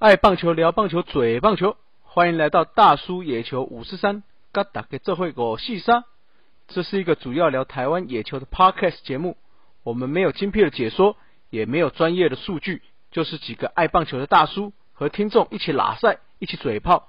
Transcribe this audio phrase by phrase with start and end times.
[0.00, 4.22] 爱棒球，聊棒球，嘴棒球，欢迎来到大叔野球五四三，
[4.52, 6.04] 嘎打给这会我细沙。
[6.68, 9.36] 这是一个主要聊台湾野球的 podcast 节目。
[9.82, 11.16] 我们没有精辟的解说，
[11.50, 12.80] 也没有专业的数据，
[13.10, 17.08] 就是几个爱棒球的大叔和听众一起拉赛，一起嘴炮。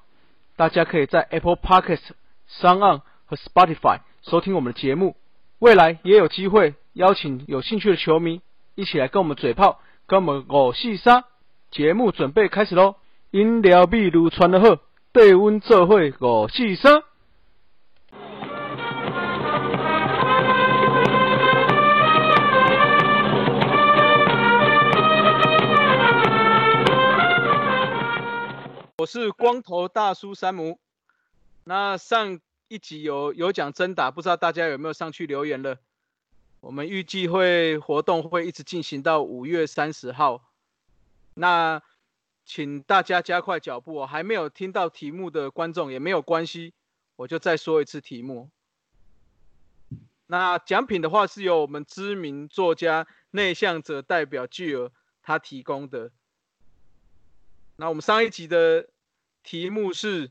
[0.59, 2.01] 大家可以在 Apple Podcast、
[2.49, 5.15] s o n 和 Spotify 收听我们的节目。
[5.59, 8.41] 未来也有机会邀请有兴趣的球迷
[8.75, 11.23] 一起来跟我们嘴炮，跟我们我细沙。
[11.71, 12.95] 节目准备开始喽！
[13.31, 14.81] 饮料秘鲁传的好，
[15.13, 17.03] 对阮做伙五四三。
[29.09, 30.79] 是光头大叔山姆。
[31.63, 35.79] 那上一集有有讲真打，不知道大家有没有上去留言了？
[36.59, 40.53] 我们预计会活动会一直进行到五月三十号。
[41.33, 41.81] 那，
[42.45, 44.05] 请大家加快脚步！
[44.05, 46.75] 还没有听到题目的观众也没有关系，
[47.15, 48.51] 我就再说一次题目。
[50.27, 54.91] 那奖品的话是由我们知名作家内向者代表巨儿
[55.23, 56.11] 他提供的。
[57.77, 58.89] 那我们上一集的
[59.49, 60.29] 题目是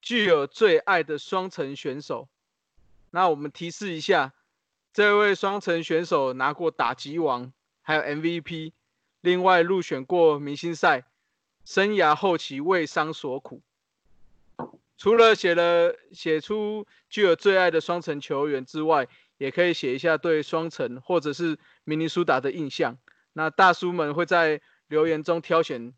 [0.00, 2.30] 巨儿最爱的双层选手。
[3.10, 4.32] 那我们提示一下，
[4.90, 8.72] 这位双层选手拿过打击王，还有 MVP。
[9.20, 11.04] 另外入选过明星赛，
[11.66, 13.60] 生涯后期为伤所苦。
[14.96, 19.06] 除了写了写出具有最爱的双城球员之外，
[19.36, 22.96] 也可以写一下对双城或者是明尼苏达的印象。
[23.34, 25.92] 那大叔们会在留言中挑选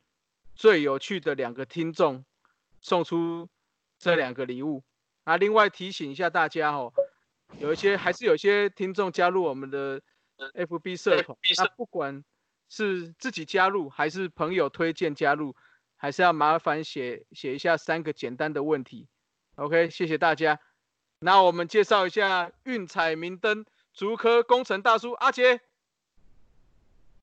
[0.56, 2.24] 最有趣的两个听众，
[2.86, 3.48] 送出
[3.98, 4.82] 这两个礼物。
[5.24, 6.92] 啊另外提醒一下大家哦，
[7.58, 10.00] 有一些还是有些听众加入我们的
[10.54, 12.24] FB 社团，那不管。
[12.68, 15.54] 是自己加入还是朋友推荐加入，
[15.94, 19.06] 还是要麻烦写写一下三个简单的问题。
[19.54, 20.58] OK，谢谢大家。
[21.20, 23.64] 那我们介绍一下运彩明灯
[23.94, 25.60] 竹科工程大叔阿杰。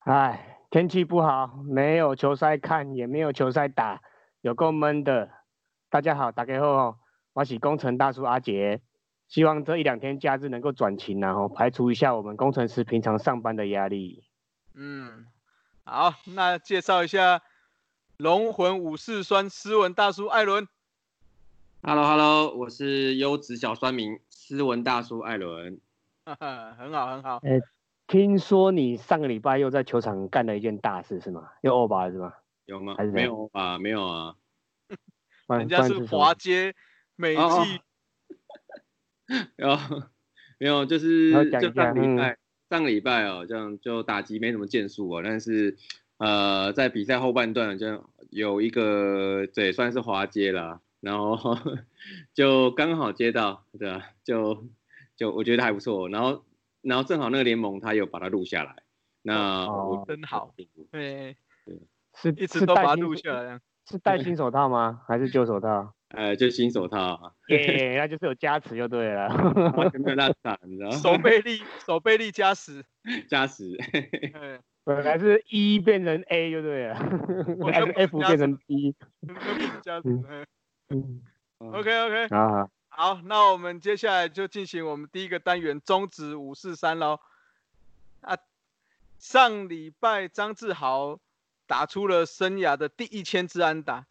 [0.05, 4.01] 哎，天气不好，没有球赛看，也没有球赛打，
[4.39, 5.29] 有够闷的。
[5.93, 6.95] 大家好，打开后，
[7.33, 8.81] 我是工程大叔阿杰，
[9.27, 14.23] 希望这一两天假日能够转晴，然后排除一下我们工程师平常上班的压力。
[14.73, 15.27] 嗯。
[15.83, 17.43] 好，那介绍一下
[18.17, 20.67] 龙魂武士酸斯文大叔艾伦。
[21.83, 25.79] Hello Hello，我是优质小酸民斯文大叔艾伦。
[26.25, 27.37] 哈哈，很好很好。
[27.43, 27.61] 哎，
[28.07, 31.49] 听说你上个礼拜又在球场干了一件大事是吗？
[31.61, 32.33] 又欧巴是吗？
[32.65, 32.95] 有吗？
[32.97, 33.77] 还是没有啊？
[33.77, 34.33] 没有啊。
[35.47, 36.73] 人家是滑街
[37.15, 37.41] 美记。
[39.55, 39.77] 有
[40.59, 40.85] 没有？
[40.85, 42.37] 就是就上礼拜。
[42.69, 45.77] 上个礼拜哦，这样就打击没什么建树哦，但是
[46.17, 51.55] 呃，在比赛后半段就有一个对算是滑接啦，然后
[52.33, 54.09] 就刚好接到，对吧？
[54.23, 54.67] 就
[55.15, 56.43] 就我觉得还不错，然后
[56.81, 58.75] 然后正好那个联盟他有把它录下来，
[59.21, 60.55] 那我真好，
[60.91, 61.37] 对，
[62.15, 65.01] 是一直都把它录下来，是戴新手套吗？
[65.07, 65.93] 还是旧手套？
[66.13, 69.27] 呃，就新手套，耶，那就是有加持就对了，
[69.75, 70.95] 完全没有烂散，你知道吗？
[71.01, 72.85] 手背力，手背力加十，
[73.27, 73.75] 加十，
[74.85, 76.95] 本来是 E 变成 A 就对了，
[77.73, 78.95] 还是 F 变成 B，
[79.81, 80.21] 加十，
[80.89, 81.21] 嗯
[81.57, 87.19] ，OK OK，啊，好，那我们接下来就进行我们第一个单元中指五四三喽。
[88.21, 88.37] 啊，
[89.17, 91.17] 上礼拜张志豪
[91.73, 94.05] 打出了生涯的第一千支安打，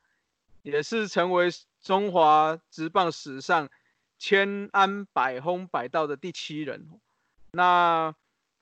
[0.63, 1.49] 也是成为。
[1.83, 3.69] 中华职棒史上
[4.17, 6.89] 千安百轰百道的第七人，
[7.51, 8.15] 那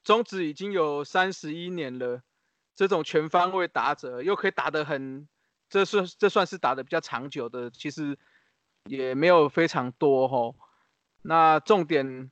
[0.02, 2.22] 中职已经有三十一年了，
[2.74, 5.28] 这种全方位打者又可以打得很，
[5.68, 8.16] 这算这算是打得比较长久的，其实
[8.86, 10.56] 也没有非常多吼。
[11.20, 12.30] 那重点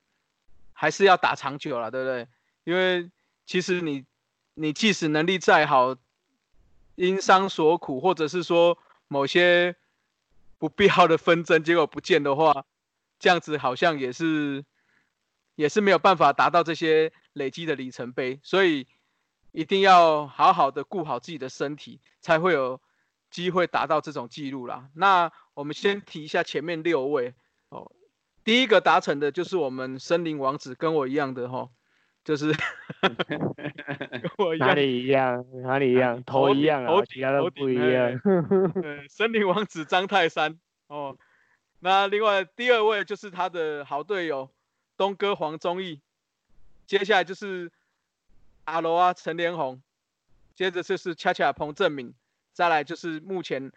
[0.73, 2.27] 还是要打长久了，对不对？
[2.65, 3.11] 因为
[3.45, 4.07] 其实你
[4.55, 5.95] 你即使能力再好，
[6.99, 8.77] 因伤所苦，或者是说
[9.09, 9.75] 某些。
[10.61, 12.65] 不必要的纷争， 结果不见的话，
[13.21, 14.65] 这样子好像也是，
[15.55, 18.89] 也是没有办法达到这些累积的里程碑，所以
[19.53, 22.81] 一定要好好的顾好自己的身体，才会有
[23.31, 24.89] 机会达到这种记录啦。
[24.95, 27.35] 那我们先提一下前面六位
[27.69, 27.93] 哦，
[28.43, 31.71] 第一个达成的就是我们森林王子，跟我一样的哈。
[32.29, 32.55] 就是
[34.59, 35.43] 哪里一样？
[35.63, 36.23] 哪里一样？
[36.25, 38.21] 头一样啊，其他都不一样。
[39.09, 40.59] 森林王子张泰山
[40.89, 41.17] 哦，
[41.81, 44.51] 那另外第二位就是他的好队友
[44.99, 46.03] 东哥黄忠义，
[46.87, 47.73] 接下来就是
[48.65, 49.81] 阿罗啊陈连红，
[50.55, 52.13] 接着就是恰恰彭正敏，
[52.53, 53.73] 再来就是目前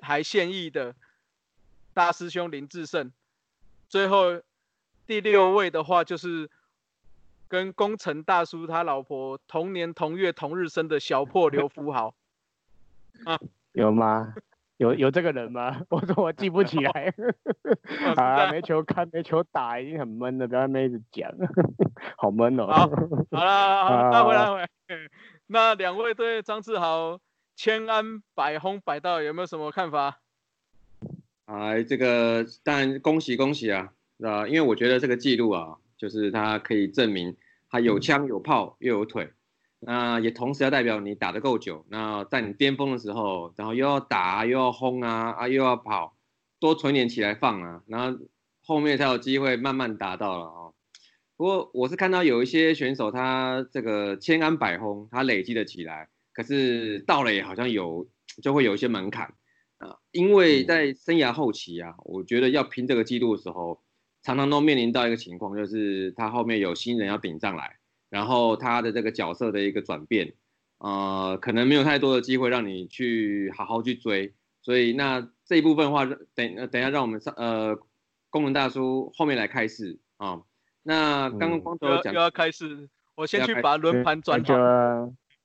[0.00, 0.94] 还现役的
[1.92, 3.12] 大师兄林志胜，
[3.86, 4.40] 最后
[5.06, 6.48] 第六位的话就是
[7.48, 12.14] 跟工程大叔他老婆同年同月同日生的小破刘福豪，
[13.24, 13.38] 啊，
[13.72, 14.34] 有吗？
[14.78, 15.80] 有有这个人吗？
[15.88, 17.14] 我说我记不起来。
[18.16, 21.32] 啊，没球看，没球打，已经很闷了，不要一直讲，
[22.18, 22.66] 好闷哦。
[22.66, 22.86] 好，
[23.30, 24.68] 好了，那回来回来。
[25.46, 27.18] 那两位对张志豪
[27.54, 30.18] 千安百轰百道有没有什么看法？
[31.46, 37.36] 哎，这个当然恭喜恭喜啊，啊，因为我觉得这个记录啊，就是他可以证明
[37.68, 39.30] 他有枪有炮又有腿。
[39.78, 46.16] 那也同时要代表你打得够久，那在你巅峰的时候，然后又要打又要轰啊啊又要跑，
[46.58, 48.18] 多存点起来放啊，然后
[48.64, 50.74] 后面才有机会慢慢达到了哦。
[51.36, 58.08] 不过我是看到有一些选手他这个千安百轰，他累积的起来，可是到了也好像有
[58.42, 59.34] 就会有一些门槛
[59.76, 63.82] 啊，因为在生涯后期啊，我觉得要拼这个记录的时候，
[64.26, 67.76] 常常都面临到一个情况，就是他后面有新人要顶上来。
[68.08, 70.32] 然后他的这个角色的一个转变，
[70.78, 74.32] 呃，可能没有太多的机会让你去好好去追，
[74.62, 77.78] 所以那这一部分的话，等等一下让我们上呃
[78.30, 80.40] 工人大叔后面来开始啊。
[80.82, 84.54] 那刚刚光头讲又要开始，我先去把轮盘转好。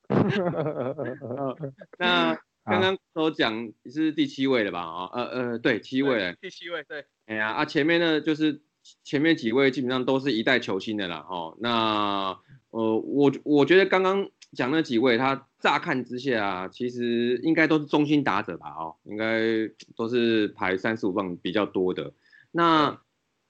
[1.97, 2.35] 那
[2.65, 4.81] 刚刚都讲是第七位了吧？
[4.81, 7.05] 啊，呃呃，对，七位，第七位，对。
[7.25, 8.61] 哎呀，啊，前面呢就是。
[9.03, 12.37] 前面几位基本上都是一代球星的啦，哦，那
[12.71, 19.41] 呃，我我觉得刚刚讲那几位，他乍看之下其实应该都是中心打者吧，哦，应该
[19.95, 22.13] 都是排三十五棒比较多的。
[22.51, 23.01] 那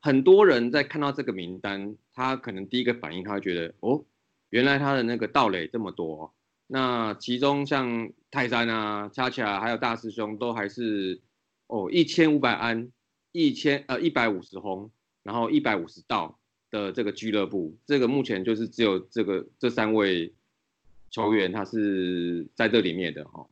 [0.01, 4.03] 很多人在看到这个名单，他可能第一个反应他会觉得，哦，
[4.49, 6.33] 原来他的那个盗垒这么多。
[6.67, 11.21] 那其中像泰山啊、恰恰还有大师兄都还是
[11.67, 12.91] 哦一千五百安，
[13.31, 14.89] 一千呃一百五十轰。
[15.23, 16.39] 然后一百五十道
[16.71, 20.33] 的这个俱乐部，这个目前就是只有这个这三位
[21.09, 23.45] 球员他是在这里面的哈。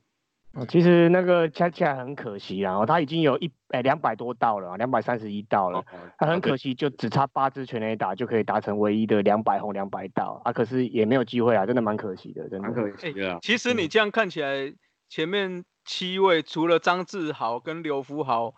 [0.53, 5.85] 哦，其实那个恰恰很可惜啊，他已经有一哎两百多道了，两百三十一道了，
[6.17, 13.37] 他很可惜就只差八支全垒打就可以达成唯一的两百红两百道啊，可是也没有机会啊，真的蛮可惜的，真的蛮可惜的。
[13.43, 14.73] 其实你这样看起来，
[15.07, 18.55] 前面七位除了张志豪跟刘福豪，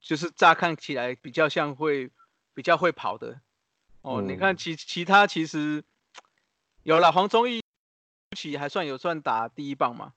[0.00, 2.08] 就是乍看起来比较像会。
[2.60, 3.40] 比较会跑的
[4.02, 5.82] 哦，你看其其他其实
[6.82, 7.62] 有了黄忠义，
[8.36, 10.12] 起还算有算打第一棒嘛，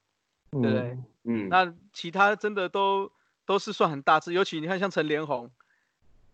[0.51, 0.97] 对不对？
[1.23, 3.09] 嗯，那其他真的都
[3.45, 5.49] 都是算很大只，尤其你看像陈连红，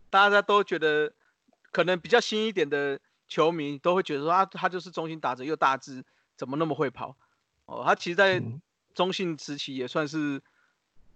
[0.10, 1.14] 大家都觉得
[1.72, 6.04] 可能比较新一点的球迷都会觉得说啊他就是中心打者又大只，
[6.36, 7.16] 怎么那么会跑？
[7.68, 8.42] 哦，他其实在
[8.96, 10.42] 中信时期也算是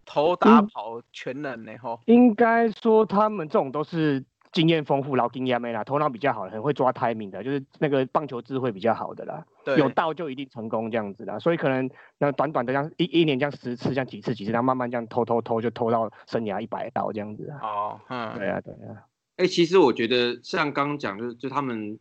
[0.06, 2.00] 投打跑全能呢，吼。
[2.06, 4.24] 应该说他们这种都是。
[4.54, 9.44] 经验丰富，老经验没啦，头脑比较好，很会抓 timing 的，就是那个棒球智慧比较好的啦。
[9.66, 11.40] 对，有到就一定成功这样子啦。
[11.40, 11.90] 所以可能
[12.20, 17.60] 那短短的这样一一年这样十次，这样几次几次，然后慢慢这样偷偷偷就偷到生涯一百道这样子啊。
[17.64, 19.04] 哦，嗯，对啊，对啊。
[19.38, 21.98] 哎，其实我觉得像刚刚讲，就是就他们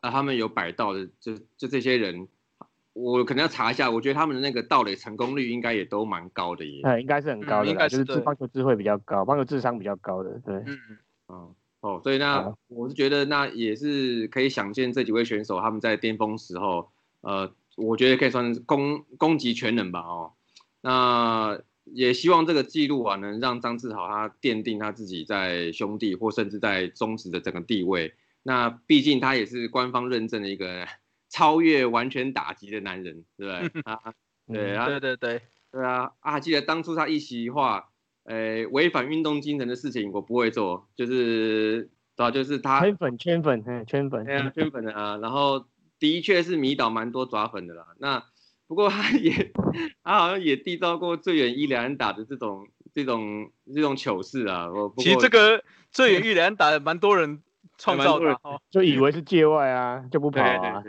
[0.00, 2.28] 啊，他们有百道的，就就这些人，
[2.92, 3.90] 我可能要查一下。
[3.90, 6.82] 我觉得他们的那个盗垒成功率应该也都蛮高的耶。
[6.84, 10.54] 哎，应该是很高的，应该是棒球智慧比较高，棒球智商比较高的，对。
[10.54, 10.78] 嗯
[11.30, 11.54] 嗯。
[11.80, 20.00] 哦，所以那我是觉得那也是可以想见这几位选手他们在巅峰时候，呃，我觉得可以算是攻攻击全能吧。
[20.00, 20.32] 哦，
[20.80, 28.12] 那也希望这个记录啊能让张志豪他奠定他自己在兄弟或甚至在中职的整个地位。
[28.42, 30.84] 那毕竟他也是官方认证的一个
[31.30, 33.82] 超越完全打击的男人，对不对？
[33.86, 34.14] 啊，
[34.48, 36.40] 对啊，对对对，对啊啊！
[36.40, 37.90] 记得当初他一席话。
[38.28, 45.16] 诶，违反运动精神的事情我不会做，就是对就是他圈粉圈粉，嗯，圈粉，圈粉的啊。
[45.16, 45.64] 然后
[45.98, 47.86] 的确是迷倒蛮多抓粉的啦。
[47.98, 48.22] 那
[48.66, 49.50] 不过他也，
[50.04, 54.68] 他好像也缔造过最远一两打的这种这种这种糗事啊。
[54.70, 57.42] 我其实这个最远一两打蛮多人
[57.78, 60.82] 创造的， 就以为是界外啊，就不跑啊。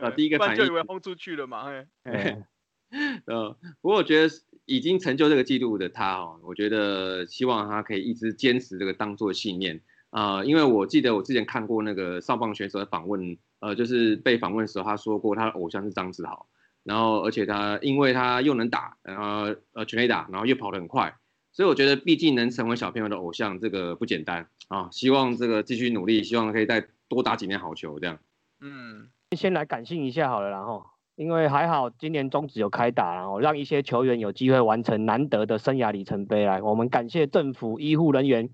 [0.00, 1.66] 啊，第一个反应就以为轰出去了嘛。
[2.04, 4.34] 嗯，不过我觉得。
[4.64, 9.80] 已经成就这个记录的他哦，我觉得希望他可以一直坚持这个当做信念。
[10.10, 16.46] 啊，因为我记得我之前看过那个少棒选手的访问，呃，就是被访问的时候他说过他的偶像是张志豪，
[16.82, 21.16] 然后而且他因为他又能打，然后呃全垒打，然后又跑得很快，
[21.52, 24.48] 所以我觉得，毕竟能成为小朋友的偶像，这个不简单。
[24.68, 24.88] 啊！
[24.90, 28.18] 希望这个继续努力，希望可以再多打几年好球，这样。
[28.60, 36.62] 嗯，先来感性一下好了，然后，因为还好今年中止有开打，然后让一些球员有机会完成难得的生涯里程碑来。
[36.62, 38.48] 我们感谢政府、医护人员、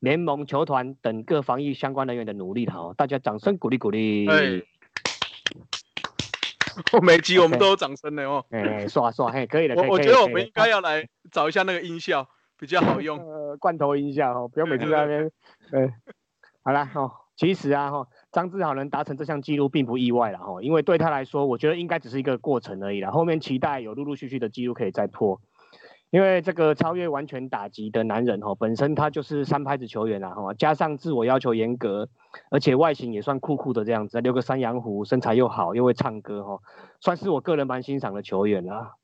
[0.00, 4.26] 联盟、球团等各防疫相关人员的努力，好，大家掌声鼓励鼓励。
[6.92, 8.44] 我每集我们都有掌声的哦。
[8.50, 9.74] 哎，刷刷，嘿，可以的。
[9.74, 12.26] 我我觉得我们应该要来找一下那个音效，
[12.58, 13.18] 比较好用。
[13.18, 15.30] 呃，罐头音效哦，不要每次在那边。
[15.72, 15.94] 哎，
[16.62, 23.10] 好啦哦，其实啊哈，张志豪能达成这项纪录并不意外了哈，因为对他来说，我觉得应该只是一个过程而已了。
[23.10, 25.40] 后面期待有陆陆续续的纪录可以再破。
[26.10, 32.08] 因为这个超越完全打击的男人哈，本身他就是三拍子球员啊哈，加上自我要求严格，
[32.50, 36.58] 而且外形也算酷酷的这样子，留个山羊胡，身材又好，又会唱歌哈，
[36.98, 38.94] 算是我个人蛮欣赏的球员啦。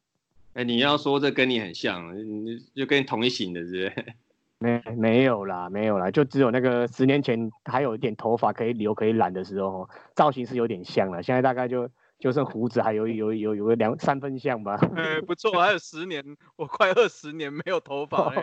[0.54, 4.14] 哎，你要说这跟你很像，你就跟同一型的，是不是？
[4.58, 11.88] 没没有啦，没有啦，就只有那个十年前还有一点头发可以留可以染的时候，造型是有点像了，现在大概就。
[12.18, 14.80] 就剩胡子，还有有有有个两三分像吧。
[14.96, 16.24] 哎，不错，还有十年，
[16.56, 18.42] 我快二十年没有头发了。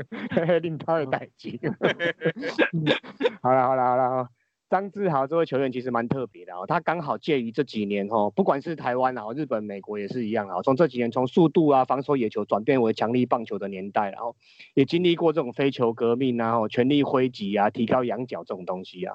[0.62, 1.60] 令他有代金。
[3.42, 4.28] 好了好了好了
[4.72, 14.34] 张志豪这位球员其实蛮特别的哦，他刚好介于这几年哦，不管是台湾啊、日本、美国也是一样啊，从这几年从速度啊、防守野球转变为强力棒球的年代，然后
[14.72, 19.14] 也经历过这种飞球革命啊、全力挥击啊、提高仰角这种东西啊。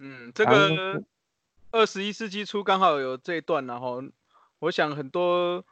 [0.00, 1.04] 嗯，这个。
[1.70, 4.02] 二十一世纪初刚好有这一段，然后
[4.58, 5.62] 我想很多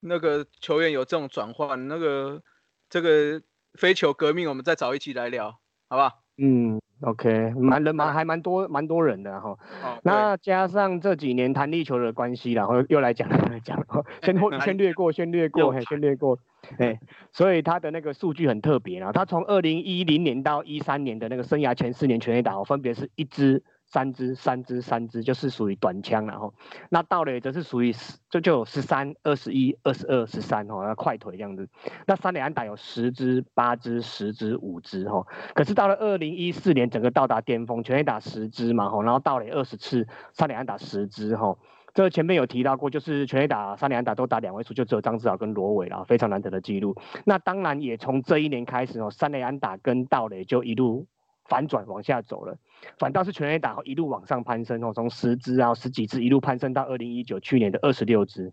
[0.00, 2.40] 那个球员有这种转换，那个
[2.88, 3.42] 这个
[3.74, 5.50] 飞球革命，我们再找一期来聊，
[5.88, 6.22] 好不好？
[6.36, 9.56] 嗯，OK，蛮人蛮还蛮多蛮多人的哈。
[10.02, 13.78] 那加上这几年弹力球的关系，然后又来讲来讲，
[14.22, 16.38] 先先略过，先略过，先略过。
[16.78, 16.98] 哎，
[17.32, 23.62] 所以他的那个数据很特别啊，他从二零一零年到一三年的那个生涯前四年全垒打，分别是一支。
[23.86, 26.52] 三支、三支、三支，就是属于短枪了哈。
[26.90, 31.68] 那盗垒则是属于十，就就有十三、二十一、二十二、十三哈，快腿这样子。
[32.06, 35.24] 那三垒安打有十支、八支、十支、五支哈。
[35.54, 41.56] 可是到了二零一四年，整个到达巅峰，全垒打十支嘛哈，然后盗垒二十次，三垒安打十支哈。
[41.94, 46.94] 这前面有提到过，就是全垒打、三垒安打都打两位数，就只有张志豪跟罗伟了，非常难得的记录。
[47.24, 51.06] 那当然也从这一年开始哦，三垒安打跟道垒就一路。
[51.48, 52.56] 反转往下走了，
[52.98, 58.52] 反倒是全垒打一路往上攀升哦，从十支啊十几支一路攀升到二零一九去年的二十六支，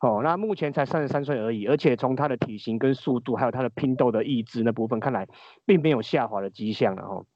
[0.00, 5.28] 哦，那目前才三十三岁而已，而且从他的体型跟速度，还有他的拼斗的意志那部分看来，
[5.66, 7.26] 并没有下滑的迹象了哦。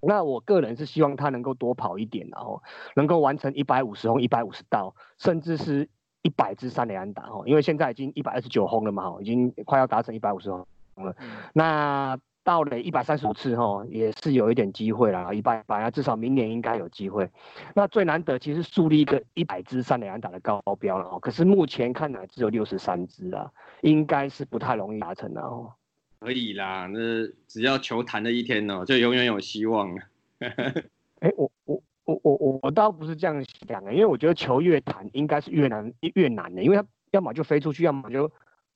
[0.00, 2.62] 那我个人是希望他能够多跑一点，然后
[2.94, 5.88] 能够完成一百五十轰、一百五十道，甚至是
[6.22, 10.66] 一百支三垒安打哦，因为现在已经一百二十九轰了嘛，已经快要达成一百五十轰
[10.96, 11.16] 了，
[11.54, 12.18] 那。
[12.46, 17.28] 到了一百三十五次哈，也是有一点机会啦，一百百啊，至少明年应该有机会。
[17.74, 23.50] 那最难得其实树立一个一百支三连安打的高标了哦，可是目前看来只有六十三支啊，
[23.80, 25.72] 应该是不太容易达成的哦。
[26.20, 30.02] 可以啦，那只要球弹的一天哦，就永远有希望了。
[31.18, 38.30] 哎，我我我我我我倒不是这样想的，因为我觉得球越弹应该是越难越难的，因为它要么就飞出去，要么就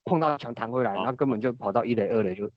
[0.05, 2.51] 碰到墙弹回来，然后根本就跑到一垒二垒就。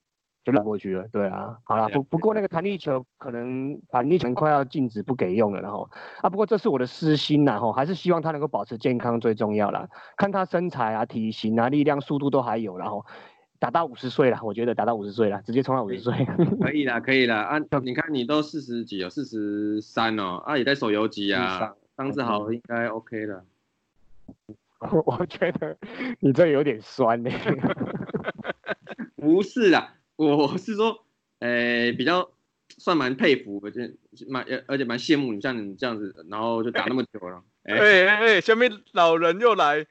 [0.44, 5.90] 就绕过去了，对啊，好了，不不过那个弹力球可能弹力球快要禁止不给用了，然后
[6.22, 9.88] 啊，不过这是我的私心呐，吼，还是希望他能够保持健康最重要啦。
[10.18, 13.06] 看他身材啊、体型啊、力量、速度都还有，然后
[13.60, 16.14] 打到五十岁了，我觉得打到五十岁了，直接冲到五十岁，
[16.62, 23.46] 可以啦，可以啦，啊，你看你都四十几哦，四十三哦，啊，也在手游级啊，张志豪应该 OK 了。
[25.06, 25.78] 我觉得
[26.20, 27.32] 你这有点酸呢，
[29.16, 29.94] 不是啦。
[30.24, 31.04] 我是说，
[31.40, 32.30] 诶，比较
[32.78, 33.92] 算蛮佩服，而且
[34.28, 37.42] 蛮而且蛮羡慕你像你这样子，然后就打那么久了。
[37.64, 39.86] 哎哎哎，下面老人又来，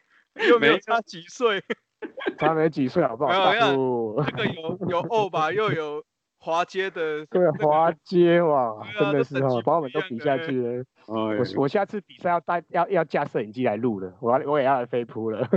[0.48, 1.62] 又没差几岁，
[2.38, 3.52] 差没几岁好不好？
[3.52, 6.04] 这个有有欧吧，又有
[6.38, 10.84] 华街的， 对，华街哇，真的是哦，把我们都比下去了。
[11.06, 15.48] 我我下次比赛要带要要架摄影机来录了，我我也要来飞扑了。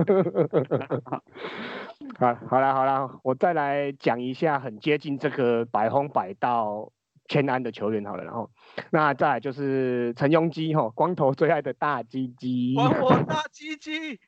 [2.18, 6.92] 好，好了，好了，我再来讲一下很接近这个百轰百到
[7.28, 8.50] 千安的球员好了，然后
[8.92, 14.20] 那再来就是陈庸基哈，光头最爱的大鸡鸡，还我大鸡鸡，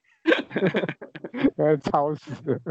[1.57, 2.61] 呃， 超死。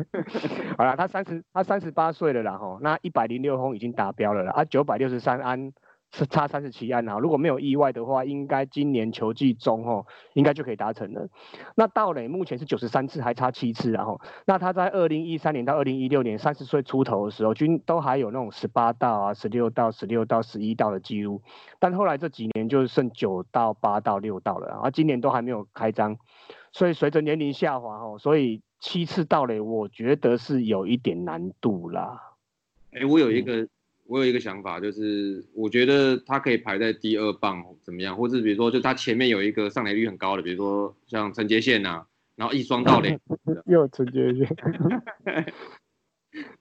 [0.77, 5.73] 好了，他三十他三十八岁了啦哈，那一百零六轰已经达标了啦，啊九百六十三安是
[6.11, 11.29] 差三十七安啊，如果没有意外的话，应该今年球季中哦，应该就可以达成了。
[11.75, 21.43] 那道垒目前是九十三次，还差七次，然后那他在二零一三年到二零一六年三十岁出头的时候，均都还有那种十八道啊、十六道、十六道、十一道的记录，
[21.79, 26.17] 但后来这几年就剩九到八到六道了，然后今年都还没有开张，
[26.73, 32.37] 所以随着年龄下滑哦，所以七次道垒我觉得是有一点难度啦。
[32.93, 33.69] 哎，我有一个。
[34.09, 38.17] 我有一个想法，就是我觉得他可以排在第二棒怎么样？
[38.17, 43.19] 或者比如说，就他前面有一个上垒率很高的，比如说像陈杰宪呐，然后一双到垒，
[43.67, 44.47] 又陈杰宪，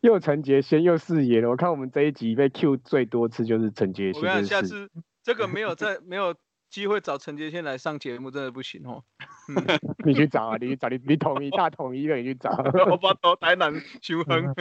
[0.02, 1.50] 又陈杰宪又四爷了。
[1.50, 4.22] 我看我们这一集被 Q 最多次就是陈杰宪。
[4.22, 4.90] 我看下次
[5.22, 6.34] 这个没有在没有
[6.76, 9.02] 机会找陈杰宪来上节目，真的不行哦。
[10.06, 12.50] 你去找啊，你去找你你统一大统一的，你去找。
[12.92, 14.54] 我把头台南修亨。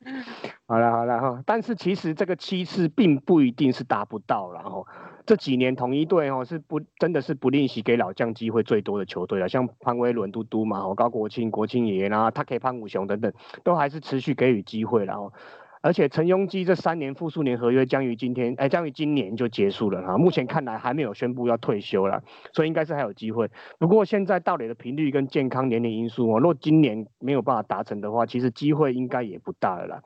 [0.68, 4.84] 好了好了哈，但是其实这个七次并不一定是达不到了哈。
[5.24, 13.32] 这几年统一队哦是不真的是不吝惜给老将机会最多的球队了，像潘威伦、嘟嘟嘛，哦高国庆、国庆爷爷啦，他可以潘武雄等等，
[13.64, 15.32] 都还是持续给予机会然后。
[15.86, 20.18] 而且陈庸基这三年复数年合约将于今天，哎，将于今年就结束了哈。
[20.18, 23.48] 目前看来还没有宣布要退休了，所以应该是还有机会。
[23.78, 30.02] 不过现在到垒的频率跟健康年龄因素哦，若今年没有办法达成的话，其实机会应该也不大了啦。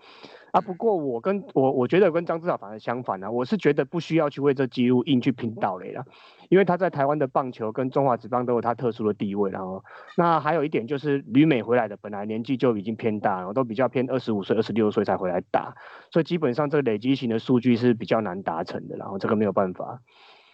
[0.52, 6.04] 啊，不过我跟我我觉得跟张指导反而相反呢，我是觉得不需要去为这记录硬去拼道垒了，
[6.50, 9.84] 因为他在台湾的棒球跟中华职棒都有他特殊的地位，然后
[10.16, 15.76] 那还有一点就是旅美回来的本来年纪就已经偏大，然后都比较偏二十五岁、二十六岁才回来打，
[16.10, 20.00] 所以基本上这个累积型的数据是比较难达成的，然后这个没有办法，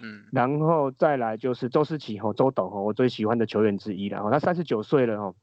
[0.03, 5.35] 嗯，然后再来就是周思齐吼，周董吼，我最喜欢的球员之一，然后他三十九岁了吼。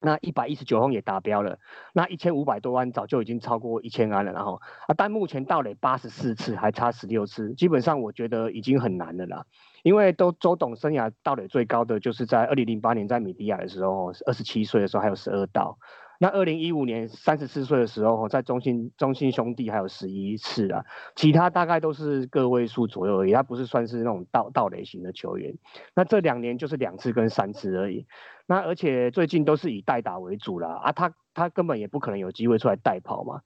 [0.00, 1.58] 那一百一十九轰也达标了，
[1.92, 9.44] 那一千五百多万早就已经超过一千安了，然后啊，但目前到垒八十四次，还差十六次，基本上我觉得已经很难了啦。
[9.82, 15.78] 因为都周董生涯到垒最高的就是在二零零八年在米迪亚的时候，二十七岁的时候还有十二道。
[16.20, 25.56] 那二零一五年三十四岁的时候，在中信中信兄弟还有十一次啊，其他大概都是个位数左右而已，他不是算是那种盗盗垒型的球员。
[25.94, 28.04] 那这两年就是两次跟三次而已。
[28.46, 33.42] 那而且最近都是以代打为主了啊，他他根本也不可能有机会出来代跑嘛。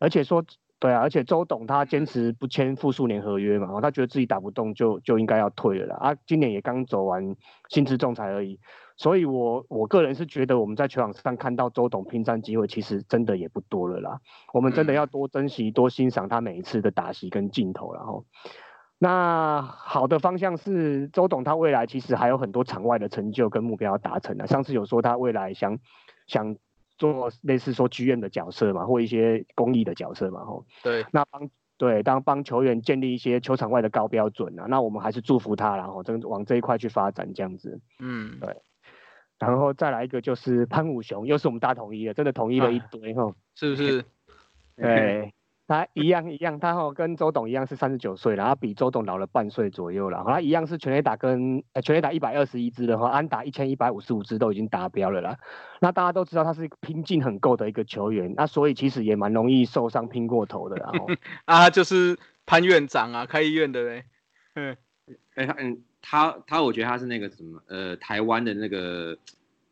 [0.00, 0.44] 而且说
[0.78, 5.96] 对啊，而且周董他坚持不签复数年合约嘛，他觉得自己打不动就就应该要退了啦。
[5.96, 7.34] 啊，今年也刚走完
[7.68, 8.60] 薪资仲裁而已。
[8.98, 14.20] 所以，我我个人是觉得我们在球场上看到周董拼战机会，其实真的也不多了啦。
[14.54, 17.92] 我们真的要多珍惜、多欣赏他每一次的打戏跟镜头。
[17.92, 18.24] 然后，
[18.98, 24.46] 那好的方向是周董他未来其实还有很多场外的成就跟目标要达成的。
[24.46, 25.78] 上次有说他未来想
[26.26, 26.56] 想
[26.98, 30.44] 做类似说剧院的角色嘛，或一些公益的角色嘛。
[30.44, 34.66] 吼，对，那帮对当帮球员建立一些球场外的高标准啊。
[34.68, 37.80] 那我们还是祝福他，然后真往这一块去发展这样子。
[38.00, 38.56] 嗯，对。
[39.38, 44.02] 然后再来一个就是潘武雄，又是我们大统一的，真的统一了一堆哈，是不是？
[44.76, 45.34] 对，
[45.66, 50.22] 他一样一样，他哈跟周董一样是三十九岁，然后比周董老了半岁左右了。
[50.26, 55.36] 他一样是全垒打跟呃全垒打一百二十一支的话，安打一千一百五十五支都已经达标了啦。
[55.80, 60.76] 那大家都知道他是拼劲很够的一个球员，那所以其实也蛮容易受伤拼过头的。
[60.76, 61.06] 然后
[61.46, 64.04] 啊，就是潘院长啊，开医院的嘞。
[64.54, 64.76] 嗯，
[65.34, 65.82] 哎嗯。
[66.08, 69.18] 他他，我觉得他是那个什么，呃，台湾的那个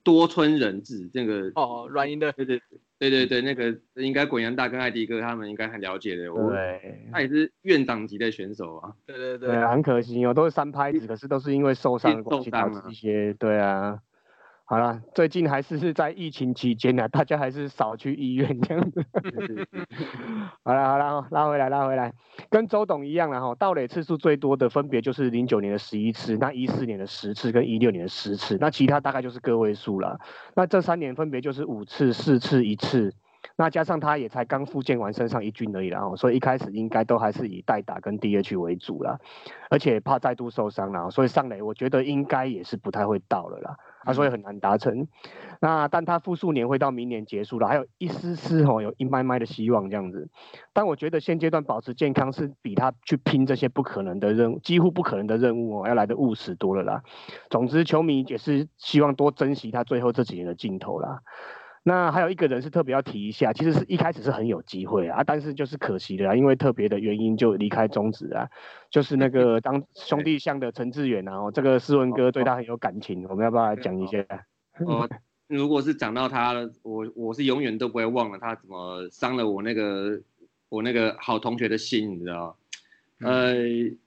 [0.03, 2.61] 多村人质，那个哦，软银的，对对
[2.99, 12.51] 对对对，那个应该滚阳大跟艾迪哥他们应该很了解的，对，他也是院长级的选手啊，对对对，很可惜哦，都是三拍子，可是都是因为受伤导致
[12.89, 13.99] 一些，对啊。
[14.67, 19.05] 好了，最近还是是在疫情期间呢，大家还是少去医院这样子。
[20.65, 22.15] 好了好了，拉回来拉回来，
[22.49, 30.19] 跟周董一样了哈，盗垒次数最多的分别就是零九年的十一次，那一四年的十次跟一六年的十次，那其他大概就是个位数了。
[30.55, 33.13] 那这三年分别就是五次、四次、一次，
[33.57, 39.21] 那加上他也才刚复健完身上一军而已，然后所以一开始应该都还是以代打跟 DH 为主了，
[39.69, 43.77] 而且怕再度受伤了，所以上垒我觉得应该也是不太会到了啦。
[44.05, 45.09] 他所以很难达成，
[45.61, 50.29] 那但他复数年会到明年结束了，还有一丝丝哦，有一麦麦的希望这样子。
[50.73, 57.03] 但我觉得现阶段保持健康是比他去拼这些不可能的任务，几乎不可能的任务哦，要来的务实多了啦。
[57.49, 61.21] 总之，球迷也是希望多珍惜他最后这几年的镜头啦。
[61.87, 68.49] 那还有一个人是特别要提一下，其实是一开始是很有机会啊，但是就是可惜的啊，因为特别的原因就离开中职啊，
[68.91, 74.25] 就是那个当兄弟像的陈志远啊，这个斯文哥对他很有感情，我们要不要来讲一下？
[74.87, 75.07] 哦，
[75.47, 80.19] 如果是讲到他，我我是永远都不会忘了他怎么伤了我那个
[80.71, 82.57] 我那个好同学的心，你知道？
[83.21, 83.55] 呃，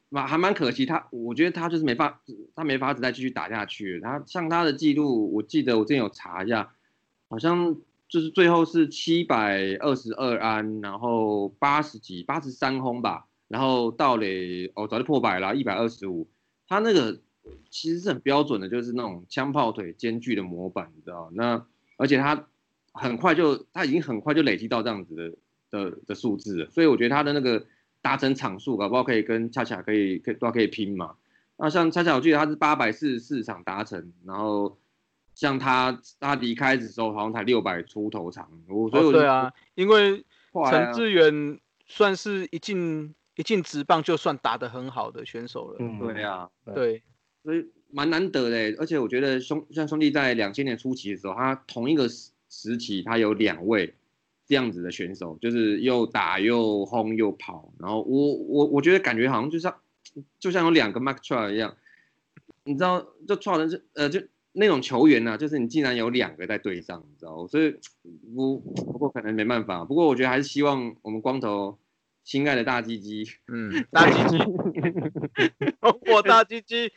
[0.09, 2.21] 蛮还蛮可惜，他我觉得他就是没法，
[2.55, 3.99] 他没法子再继续打下去。
[3.99, 6.73] 他像他的记录，我记得我之前有查一下，
[7.29, 7.75] 好像
[8.07, 16.27] 就是最后是七百二十二安，然后八十几八十三轰吧，然后到垒哦早就破百了，一百二十五。
[16.67, 17.19] 他那个
[17.69, 21.29] 其实是很标准的，就是那种枪炮腿兼具的模板，你知道？
[21.33, 21.65] 那
[21.97, 22.47] 而且他
[22.93, 25.31] 很快就他已经很快就累积到这样子的
[25.69, 27.65] 的的数字了，所以我觉得他的那个。
[27.99, 31.15] 达成场数，搞不好可以跟恰恰可以可以都可以拼嘛。
[31.57, 34.77] 那像恰恰，我记得他是八百四十四场达成，然后
[35.37, 38.49] 像他他离开的时候好像才六百出头场。
[38.67, 40.25] 我所以对啊，因为
[40.71, 45.77] 陈志远算是一进一进直棒就算打得很好的选手了。
[45.79, 47.03] 嗯，对啊，对，
[47.43, 48.75] 所以蛮难得的。
[48.79, 53.93] 而且我觉得兄像兄弟在两千年初期的时候，他同一个时时期他有两位。
[54.49, 59.75] 这样子的选手，就是又打又轰又跑，然后我我我觉得感觉好像就像
[60.39, 61.75] 就像有两个 Mark Trout 一样，
[62.63, 64.21] 你知道，就 Trout 是呃就
[64.57, 67.77] 那种球员呢，就是你竟然有两个在对上，你知道，所以
[68.35, 71.77] 不不过可能没办法，不过我觉得还是希望我们光头
[72.23, 74.43] 心爱的大鸡鸡，嗯， 大鸡鸡，
[76.11, 76.91] 我大鸡鸡，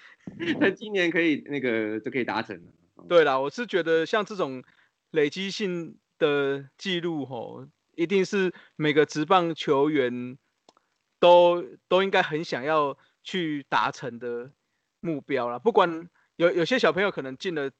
[0.60, 3.06] 在今年可以那个就可以达成了。
[3.08, 4.62] 对啦，我是觉得像这种
[5.10, 5.96] 累积性。
[6.20, 10.36] 的记录吼，一定是每个职棒球员
[11.18, 14.50] 都都应该很想要去达成的
[15.00, 15.58] 目标了。
[15.58, 17.70] 不管有有些小朋友可能进了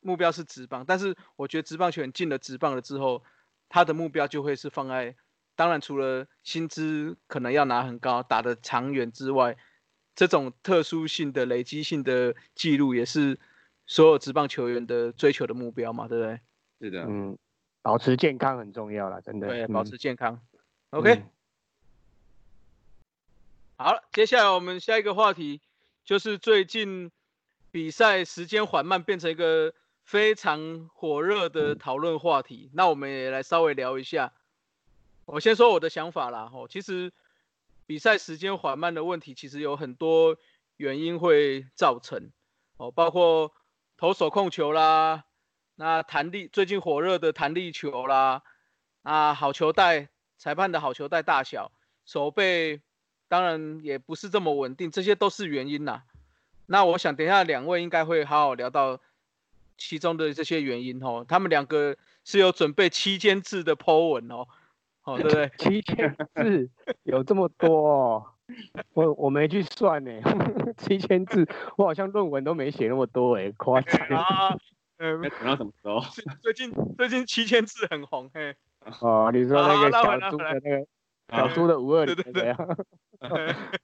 [0.00, 3.22] 目标是职棒，但是我觉得职棒球员进了职棒了之后，
[3.68, 5.14] 他的目标就会是放在，
[5.54, 9.56] 当然除了薪资可能要拿很高、打的长远之外，
[10.16, 13.38] 这种特殊性的累积性的记录也是
[13.86, 16.40] 所有职棒球员的追求的目标嘛，对不对？
[16.80, 17.38] 是的，嗯。
[17.82, 19.46] 保持健康很重要了，真的。
[19.46, 20.42] 对，保持健康。
[20.90, 21.22] OK。
[23.76, 25.60] 好了，接下来我们下一个话题
[26.04, 27.12] 就是最近
[27.70, 32.70] 比赛时间缓慢，变成一个非常火热的讨论话题。
[32.72, 34.32] 那我们也来稍微聊一下。
[35.26, 37.12] 我先说我的想法啦，吼，其实
[37.86, 40.36] 比赛时间缓慢的问题，其实有很多
[40.76, 42.30] 原因会造成，
[42.78, 43.52] 哦，包括
[43.98, 45.24] 投手控球啦。
[45.74, 48.42] 那弹力最近火热的弹力球啦，
[49.02, 51.70] 啊，好球带裁判的好球带大小，
[52.06, 52.80] 手背
[53.28, 56.02] 当然也不是这么稳定，这些都是原因呐。
[56.70, 59.00] 那我想等一下两位应该会好好聊到
[59.76, 61.24] 其中的这些原因哦。
[61.26, 64.46] 他们两个是有准备七千字的 Po 文哦，
[65.04, 65.50] 哦对不对？
[65.58, 66.68] 七千字
[67.04, 67.88] 有这么多？
[67.88, 68.26] 哦？
[68.94, 70.10] 我我没去算呢，
[70.76, 74.56] 七千字我好像论文都没写那么多哎，夸张啊。
[74.98, 76.00] 呃，等到什么时候？
[76.42, 78.54] 最近最近七千字很红嘿。
[79.00, 80.86] 哦，你说那个小猪的那个
[81.30, 82.54] 小猪的五二零对对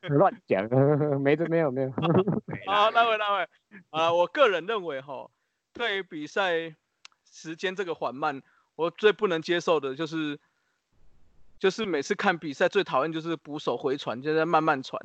[0.08, 0.68] 乱讲，
[1.20, 1.90] 没这没有没有。
[2.66, 3.48] 好，那位那位，
[3.90, 5.30] 啊，我个人认为哈，
[5.72, 6.74] 对于比赛
[7.30, 8.42] 时间这个缓慢，
[8.76, 10.38] 我最不能接受的就是，
[11.58, 15.00] 就是每次看比赛最讨厌就是捕手回传，就在慢慢传。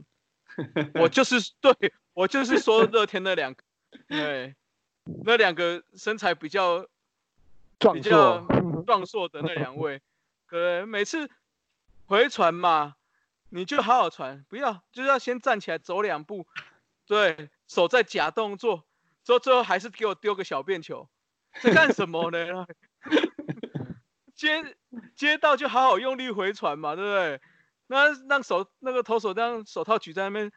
[0.95, 1.73] 我就是对
[2.13, 3.63] 我就是说乐天那两个，
[4.08, 4.56] 对。
[5.25, 6.86] 那两个身材比较
[7.80, 8.45] 比较
[8.86, 9.99] 壮硕的那两位，
[10.45, 11.28] 可能每次
[12.10, 12.95] 回传嘛，
[13.50, 16.48] 你就好好传，不要就是要先站起来走两步，
[17.06, 18.88] 对手在假动作，
[19.24, 21.08] 最后最后还是给我丢个小便球，
[21.62, 22.65] 在干什么呢？
[24.34, 24.76] 接
[25.15, 27.41] 接到就好好用力回传嘛，对不对？
[27.86, 30.52] 那让手那个投手这样手套举在那边，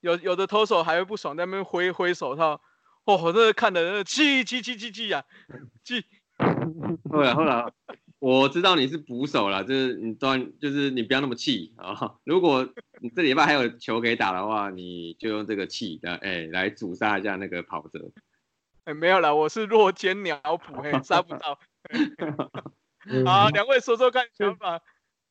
[0.00, 2.60] 有有的投手还会不爽，在那边挥挥手套。
[3.04, 5.24] 哦，这看的气气气气气呀，
[5.82, 6.04] 气！
[7.10, 7.72] 后来后来，
[8.20, 12.16] 我知道你是捕手了，就是你端，就是你不要那么气啊。
[12.24, 12.68] 如果
[13.00, 18.10] 你这礼拜还有球可以打的话，你就用这个气的，哎，来阻杀一下那个跑者。
[18.84, 21.58] 哎，没有了，我是弱肩鸟捕，嘿，杀不到。
[23.24, 24.80] 好，两位说说看想法。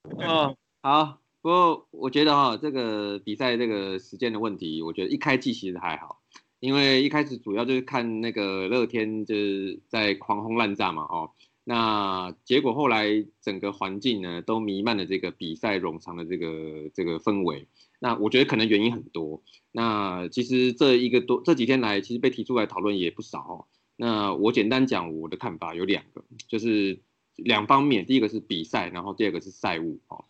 [0.04, 1.20] 哦，好。
[1.40, 6.22] 不过我觉得哈，这个比赛这个时间的问题，我觉得一开季其实还好。
[6.60, 11.32] 因为一开始主要就是看那个乐天就是在狂轰滥炸嘛，哦，
[11.70, 17.68] 那结果后来整个环境呢都弥漫了这个比赛冗长的这个这个氛围，
[18.00, 19.44] 那我觉得可能原因很多。
[19.74, 23.68] 那其实这一个多这几天来，其实被提出来讨论也不少。
[23.98, 27.02] 那我简单讲我的看法有两个，就是
[27.36, 30.24] 两方面，第一个是比赛，然后第二个是赛务哦。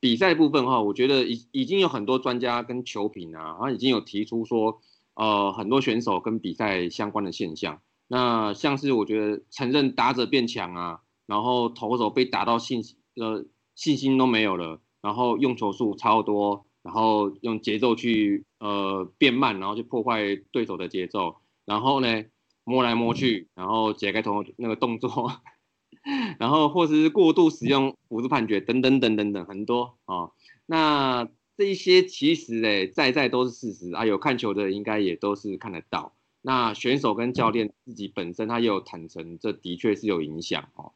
[0.00, 4.80] 比赛部分哈，我觉得已已经有很多专家跟球评啊，他已经有提出说。
[5.14, 12.82] 呃，很多选手跟比赛相关的现象，那像是我觉得承认打者变强啊，然后投手被打到信
[13.16, 22.24] 呃信心都没有了，然后用球数超多，然后用节奏去呃变慢，然后去破坏对手的节奏，然后呢
[22.64, 25.32] 摸来摸去，然后解开头那个动作，
[26.38, 30.28] 然后或者是过度使用辅助判决等等等等等很多啊。
[30.66, 36.12] 那这一些其实诶在在都是事实啊，有看球的应该也都是看得到。
[36.42, 40.92] 那选手跟教练自己本身他也有坦诚，这的确是有影响哦。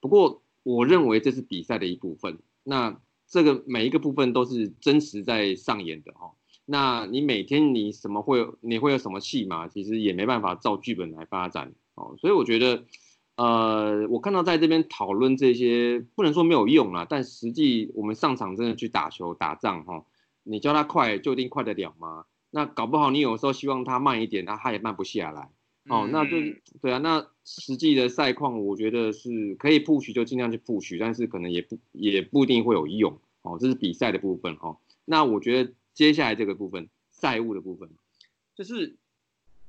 [0.00, 2.38] 不过我认为这是比赛的一部分。
[2.64, 6.32] 那这个每一个部分都是真实在上演的哦。
[6.66, 12.14] 那你每天你什么会你会有什么戏码，其实也没办法照剧本来发展哦。
[12.18, 12.84] 所以我觉得，
[13.36, 20.04] 呃，我看到在这边讨论这些，不能说没有用啊，但实际我们上场真的去打球打仗哈，
[20.42, 22.26] 你叫他快就一定快得了吗？
[22.58, 25.48] 那搞不好你有时候希望他慢一点，那他也慢不下来
[25.84, 26.08] 哦。
[26.10, 26.30] 那就
[26.82, 33.56] 对啊，那实际的赛况，我觉得是可以布局就尽量去布局，但是可能也不也不一定会有用哦。
[33.60, 34.76] 这是比赛的部分哦。
[35.04, 37.88] 那我觉得接下来这个部分赛务的部分，
[38.56, 38.96] 就是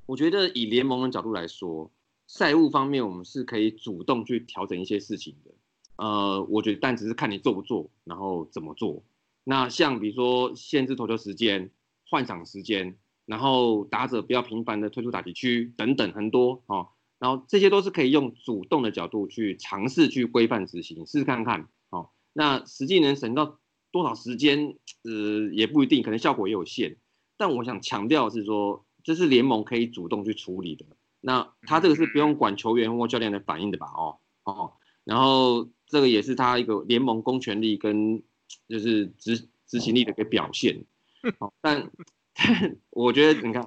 [0.08, 1.92] 我觉得以联盟的角度来说，
[2.26, 5.52] 赛务方面我们是可以主动去调整一些事情的。
[5.98, 9.04] 呃，我觉得但只是看你做不做，然后怎么做。
[9.44, 11.70] 那像比如说限制投球时间。
[12.10, 22.10] 换场时间，然后打者不要频繁的退出打击区等等很多哦，然后这些都是可以用主动的角度去尝试去规范执行，试试看看哦。
[22.34, 23.60] 那实际能省到
[23.92, 26.98] 多少时间，呃，也不一定，可能效果也有限。
[27.38, 30.86] 但我想强调是说，这是联盟可以主动去处理的。
[31.22, 33.88] 那他这个是不用管球员或教练的反应的吧？
[33.88, 38.24] 哦哦，然后这个也是他一个联盟公权力跟
[38.68, 40.86] 就是执执行力的一个表现。
[41.40, 41.90] 好，但
[42.34, 43.66] 但我觉得你看，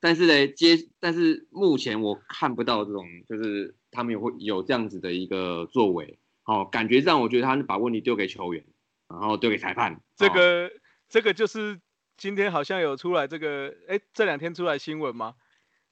[0.00, 6.18] 但是呢，接但是目前我看不到这种，就是他们会有这样子的一个作为。
[6.42, 8.64] 好，感觉上我觉得他是把问题丢给球员，
[9.08, 10.00] 然后丢给裁判。
[10.16, 10.70] 这个
[11.08, 11.80] 这个就是
[12.16, 15.34] 今天好像有出来这个，哎，这两天出来新闻吗？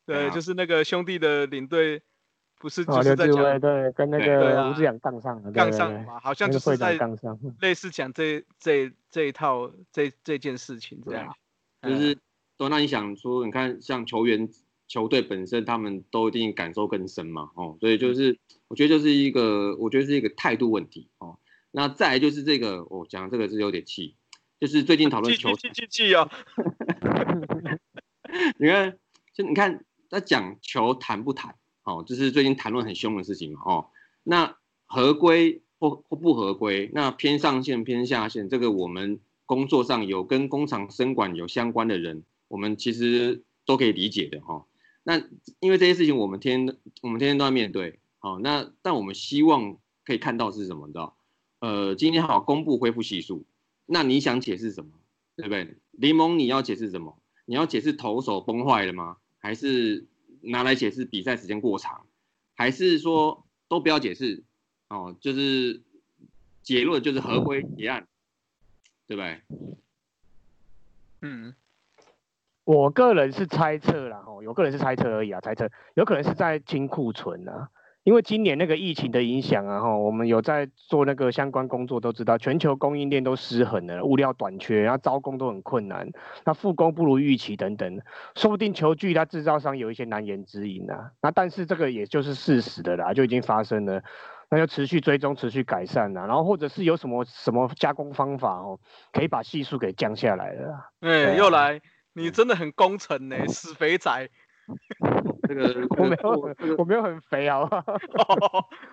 [0.05, 2.03] 对，就是那个兄弟的领队
[2.61, 6.99] 不是就是在讲对，跟那个吴志阳杠上了，杠上嘛，好像就是在
[7.61, 11.33] 类似讲这这这一套这这件事情这样，
[11.83, 12.19] 就是
[12.57, 14.49] 都那你想说，你看像球员
[14.89, 21.39] 球队本身，他们都一定感受更深嘛，哦，所以就是我觉得就是一个，我觉得是一个态度问题哦。
[21.71, 24.17] 那再来就是这个，我讲这个是有点气，
[24.59, 26.29] 就是最近讨论球气气气啊，
[28.59, 28.99] 你看
[29.33, 31.55] 就你看他讲球谈不谈？
[31.89, 33.87] 哦，就是最近谈论很凶的事情嘛，哦，
[34.23, 44.67] 那合规或或不合规，那偏上线偏下线，这个我们工作上有跟工厂生管有相关的人，我们其实都可以理解的哈。
[45.03, 45.17] 那
[45.61, 51.17] 因为这些事情我们天天我们天天都要面对，好，那但我们希望可以看到是什么，知道？
[51.61, 53.47] 呃，今天好公布恢复系数，
[53.87, 54.91] 那你想解释什么？
[55.37, 55.77] 对不对？
[55.93, 57.17] 联盟你要解释什么？
[57.47, 59.17] 你要解释投手崩坏了吗？
[59.39, 60.07] 还是？
[60.43, 62.07] 拿来解释比赛时间过长，
[62.55, 64.45] 还是说都不要解释
[64.89, 65.17] 哦？
[65.21, 65.83] 就是
[66.63, 68.07] 结论就是合规结案，
[69.07, 69.43] 对不对？
[71.21, 71.55] 嗯，
[72.65, 77.71] 我个人是猜测啦，哦，有个人是猜测而已啊，猜测有可能是在清库存啊。
[78.05, 86.09] 因为今年那个疫情的影响啊，哈，我们有在做那个相关工作，都知道全球供应链都失衡了，物料短缺，然后招工都很困难，
[86.47, 88.01] 那复工不如预期等等，
[88.35, 91.11] 说不定球具它制造商有一些难言之隐啊。
[91.21, 94.03] 那但是这个也就是事实的啦，就已经发生了，
[94.49, 98.81] 那就持续追踪，持续改善啦，然后或者是有什么什么加工方法哦，
[99.13, 100.93] 可以把系数给降下来了。
[101.01, 101.79] 哎，又来，
[102.15, 104.31] 你真的很工程呢，死肥仔。
[105.51, 107.61] 这个我没有， 我没有很 肥啊，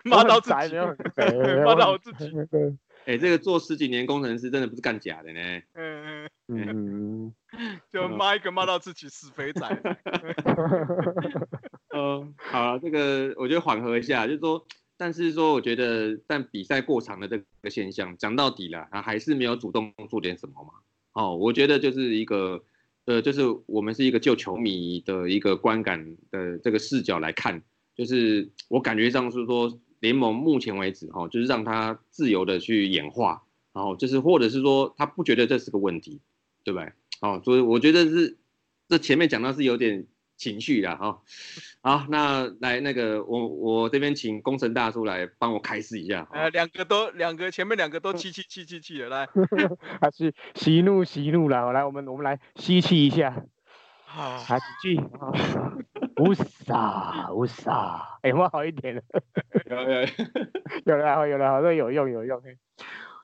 [0.06, 2.32] 骂到自己，没有很肥骂到我自己。
[3.06, 5.39] 哎，这个做十几年工程师真的不是干假的呢。
[5.74, 7.34] 嗯嗯嗯，
[7.91, 9.68] 就骂一个骂到自己死肥仔。
[11.94, 14.65] 嗯，好了，这个我觉得缓和一下，就是说，
[14.98, 20.70] 但是说我觉得，但比赛过长的这个现象，讲到底了，他还是没有主动做点什么嘛。
[21.13, 22.63] 哦，我觉得就是一个。
[23.06, 27.62] 呃，就是我们是一个旧球迷的一个观感的这个视角来看，
[27.96, 36.20] 就是我感觉上是说联盟目前为止哈，就是让他自由的去演化，然后就是或者是说他不觉得这是个问题，
[36.63, 36.91] 对不对？
[37.22, 38.38] 哦，所以我觉得是
[38.89, 40.06] 这前面讲到是有点。
[40.38, 41.21] 情绪的哈，
[41.82, 46.28] 好，那来那个我我这边请工程大叔来帮我开示一下。
[46.32, 49.28] 呃，两个都两个前面两个都气气气气气的来，
[50.02, 53.45] 还 是息怒息怒了，来我们我们来吸气一下。
[54.08, 54.98] 啊，还是句，
[56.24, 59.02] 无傻无傻，哎，有没有好一点了？
[59.69, 59.76] 有
[60.95, 62.41] 有有了有了，好像有用有用。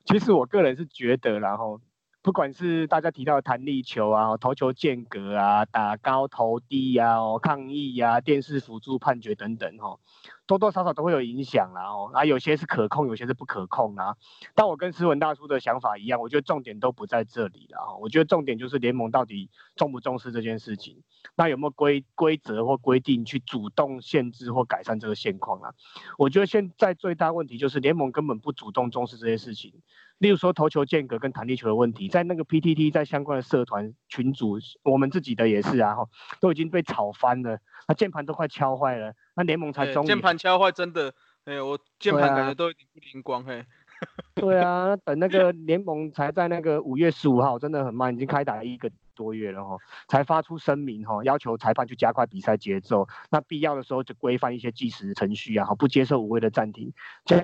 [0.06, 1.80] 其实我个人是觉得，然后
[2.23, 9.97] 不管是大家提到的弹力球啊、投球间隔啊、打高投低啊、抗议啊、电视辅助判决等等哈，
[10.45, 14.15] 多多少少都会有影响啦哦，啊有些是可控，有些是不可控啊。
[14.53, 21.01] 但我跟斯文大叔的想法一样，我觉得重点都不在这里了啊，我觉得重点就是联盟到底重不重视这件事情，
[21.36, 25.73] 那有没有规规则或规定去主动限制或改善这个现况啊？
[26.19, 29.73] 我觉得现在最大问题就是联盟根本不主动重视这些事情。
[30.21, 36.07] 例如说投球间隔跟弹力球的问题，在那个 PTT 在相关的社团群组，我们自己的也是啊，哈，
[36.39, 37.57] 都已经被吵翻了，
[37.88, 41.12] 那键盘都快敲坏了，那联盟才终于键盘敲坏，真的，
[41.45, 43.65] 哎，我键盘感觉都有点不灵光，嘿，
[44.36, 49.75] 对啊，等那个联盟才在那个五月十五号，真的很慢，已经开打一个多月了哈，
[50.07, 56.93] 才发出声明哈，要求裁判去加快比赛节奏，那必要的时候就规范一些计时程序啊，哈，不接受无谓的暂停，
[57.25, 57.43] 加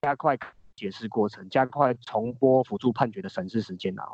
[0.00, 0.38] 加快。
[0.76, 4.04] 解释过程，加快重播辅助判决的审视时间啊！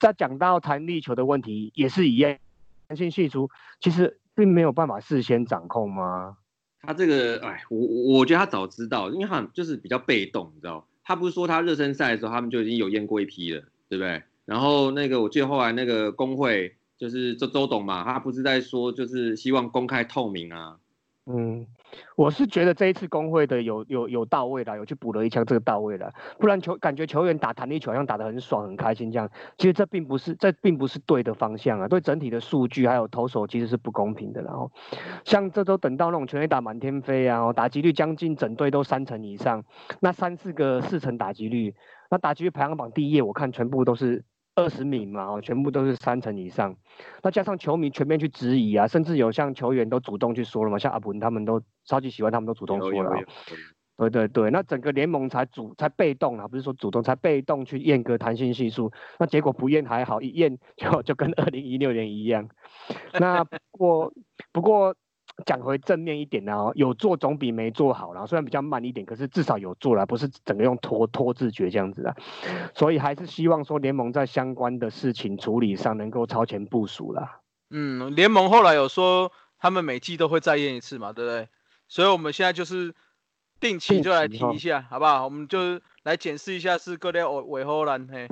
[0.00, 2.38] 再讲到弹力球的问题，也是一样，
[2.86, 3.50] 弹性系数
[3.80, 6.38] 其实并没有办法事先掌控吗？
[6.80, 7.78] 他这个，哎，我
[8.18, 10.86] 我觉得他早知道，因为他就是比较被动，你知道？
[11.02, 14.22] 他不是说他热身赛的时候他们就已经有验过一批了，对不对？
[14.44, 20.78] 然后那个我记得后来那个工会就是周周董嘛，他不是在说就是希望公开透明啊？
[21.26, 21.66] 嗯。
[22.16, 26.12] 我是觉得这一次工会的有有有到位了，有去补了一枪，这个到位了。
[26.38, 34.42] 不然球感觉球员打弹力球好像打得很爽很开心这样，其实这并不是这并不是对的方向啊，对整体的数据还有投手其实是不公平的。
[34.42, 34.70] 然后
[35.24, 39.64] 像这都等到那种全垒打满天飞啊，打击率将近整队都三成以上，
[40.00, 41.74] 那三四个四成打击率，
[42.10, 44.24] 那打击率排行榜第一页我看全部都是。
[44.58, 46.74] 二十米嘛，哦，全部都是三成以上，
[47.22, 53.12] 那加上球迷全面去质疑啊，甚至有像球员都主动去说了嘛，像阿文他们都超级喜欢，他们都主动说了，
[53.96, 62.48] 对对对，那整个联盟才主才被动啊，不是说主动才被动去验个弹性系数，那结果不验还好，一验就就跟二零一六年一样，
[63.20, 64.12] 那不过
[64.52, 64.94] 不过。
[65.46, 68.26] 讲回正面一点呢，哦，有做总比没做好啦。
[68.26, 72.16] 虽然比较慢一点，可是至少有做了，不是整个用拖拖字诀这样子的。
[72.74, 77.40] 所以还是希望说联盟在相关的事情处理上能够超前部署啦。
[77.70, 81.48] 嗯，联盟后来有说他们每季都会再验一次嘛，对不对？
[81.86, 82.94] 所以我们现在就是
[83.60, 85.24] 定期就来提一下，好不好？
[85.24, 88.26] 我们就来检视一下是各类尾尾后兰嘿，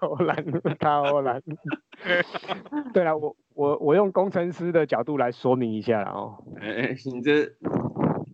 [0.00, 0.44] 尾后兰，
[0.78, 1.42] 卡后兰。
[2.92, 3.36] 对了，我。
[3.58, 6.44] 我我用工程师的角度来说明一下哦。
[6.60, 7.42] 哎，你这，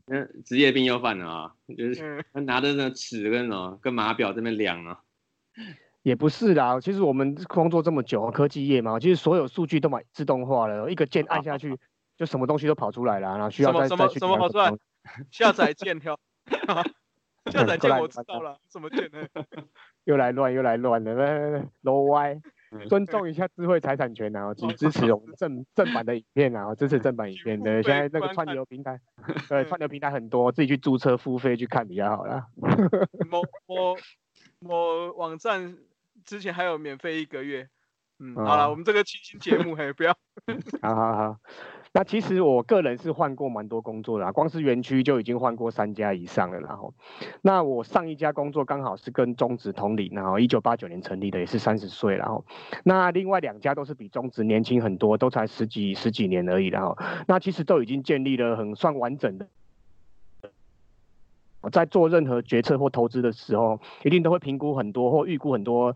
[0.08, 1.52] 嗯，职业病又犯了啊！
[1.78, 5.00] 就是拿着那尺跟什么跟码表这边量啊。
[6.02, 11.74] 也不是啦，其实我们工作这么久，科技业嘛，其实所有数据都买自动化了，一个键按下去，
[12.18, 14.18] 就什么东西都跑出来了，然后需要再再去。
[14.18, 14.70] 什么跑出来？
[15.32, 16.20] 下载键条。
[17.52, 19.26] 下载键我知道了，什么键呢？
[20.04, 22.40] 又来乱又来乱的，罗歪。
[22.88, 27.80] 尊重一下智慧财产权啊，请支持我们正正版的影片啊，支持正版影片的。
[27.84, 28.98] 现在那个串流平台，
[29.48, 32.48] 对，串流平台很多，自己去注册付费去看比较好啦。
[33.30, 33.94] 某某
[34.58, 35.76] 某网站
[36.24, 37.68] 之前还有免费一个月。
[38.18, 40.16] 嗯，好了，我们这个清新节目嘿，不要。
[40.82, 41.38] 好好好。
[41.96, 46.58] 那其实我个人是换过蛮多工作的，光是园区就已经换过三家以上了。
[46.58, 46.92] 然后，
[47.40, 52.16] 那我上一家工作刚好是跟中职同龄，然后一九八九年成立的，也是三十岁。
[52.16, 52.44] 然后，
[52.82, 56.66] 那另外两家都是比中职年轻很多，都才十几十几年而已。
[56.66, 59.46] 然后，那其实都已经建立了很算完整的。
[61.60, 65.94] 我在做任何决策或投资的时候，一定都会评估很多或预估很多。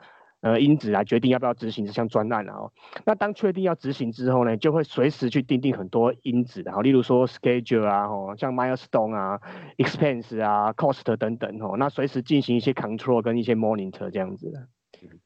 [0.49, 2.73] 呃，因子来决定要不要执行这项专案，然后，
[3.05, 9.39] 那当确定要执行之后呢，就会随时去定定很多因子，然后，例如说 schedule 啊，吼，像 milestone 啊
[9.77, 14.69] ，expense 啊，cost 等等，吼，那随时进行一些 control 跟一些 monitor 这样子的。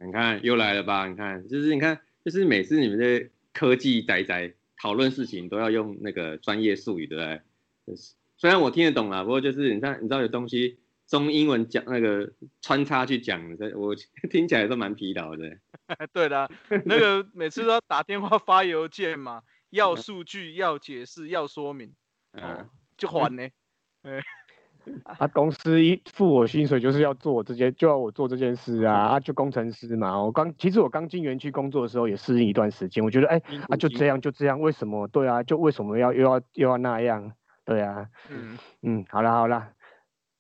[0.05, 1.07] 你看又来了吧？
[1.07, 7.41] 你看，就是你看，就是每次你们的科技宅宅讨论事情都要用那个专业术语，对不对？
[7.87, 10.79] 就是虽然我听得懂啦，不过就是你看，你知道有东西。
[11.13, 13.39] 中英文讲那个穿插去讲，
[13.77, 13.95] 我
[14.31, 15.45] 听起来都蛮疲劳的。
[16.11, 16.51] 对的，
[16.87, 21.93] 那个每次都要打电话发邮件嘛， 要数据，要解释，要说明，
[22.33, 23.47] 嗯，就还呢。
[24.05, 24.23] 哎，
[25.05, 30.19] 啊，公司一付我薪水就是要做这些，就要我做这件事啊，啊，就工程师嘛。
[30.19, 35.07] 我刚其实我刚进园区工作的时候也适应一段时间，我觉得哎，啊就这样就这样，为什么？
[35.09, 37.35] 对啊，就为什么要又要又要那样？
[37.67, 39.69] 对啊，嗯嗯，好了好了。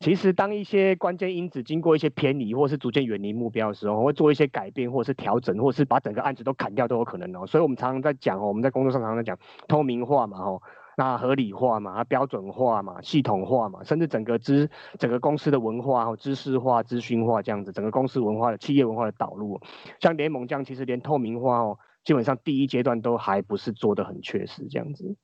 [0.03, 7.47] 其实，当一些关键因子经过一些偏离，或是逐渐远离目标的时候，会做一些改变，或者是调整，或是把整个案子都砍掉都有可能哦。
[7.47, 9.39] 所以，我们常常在讲哦，我们在工作上常常在讲
[9.69, 10.61] 透明化嘛，哦，
[10.97, 19.61] 那合理化嘛，标准化嘛，系统化嘛，甚至整个知整个公司的文化和知识化、资讯化这样子，整个公司文化的企业文化的导入，
[20.01, 25.15] 像联盟这样，其实连透明化哦，基本上第一阶段都还不是做的很确实这样子。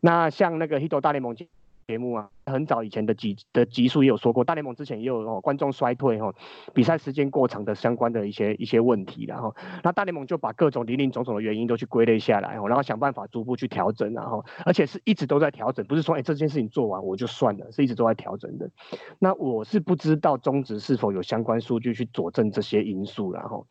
[0.00, 1.36] 那像那个 Hito 大联盟。
[1.86, 6.34] 节目啊，很早以前的集的集数也有说过，大联盟之前也有哦，观众衰退哈，
[6.74, 18.68] 比赛时间过长的相关的一些一些问题，然后那大联盟就把各种林林总总的原因都去归类下来，然后想办法逐步去调整，然后而且是一直都在调整，不是说哎这件事情做完我就算了，是一直都在调整的。
[19.20, 23.64] 那我是不知道中职是否有相关数据去佐证这些因素，然后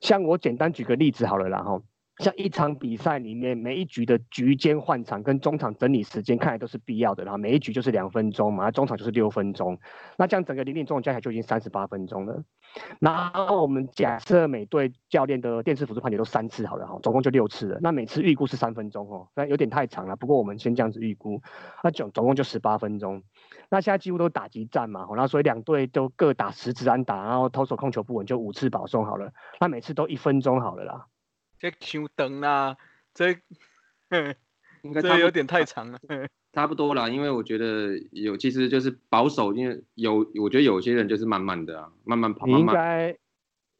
[0.00, 1.82] 像我简单举个例子好了，然后。
[2.20, 7.24] 像一场比赛里面每一局的局间换场跟中场整理时间，看来都是必要的。
[7.24, 9.78] 然后每一局就是两分钟嘛，中场就是六分钟，
[10.18, 12.44] 那这样整个零零总总加起来就已经三十八分钟了。
[13.00, 17.78] 然后我们假设每队教练的电视辅助判决都三次好了哈，总共就六次了。
[17.80, 20.14] 那每次预估是三分钟哦，那有点太长了。
[20.14, 21.40] 不过我们先这样子预估，
[21.82, 23.22] 那总总共就十八分钟。
[23.70, 29.32] 那现在几乎都打击战嘛，然后所以两队都各打十支安打，然后投手控球不稳就五次保送好了。
[29.58, 31.06] 那每次都一分钟好了啦。
[31.60, 32.76] 这 Q 灯啦，
[33.14, 33.30] 这
[34.82, 36.00] 应该这有点太长了，
[36.52, 37.08] 差不多啦。
[37.08, 42.46] 因为我觉得有，其实就是保守，因为有，我觉得有些人就是慢慢的啊，慢慢跑。
[42.46, 43.16] 你应该，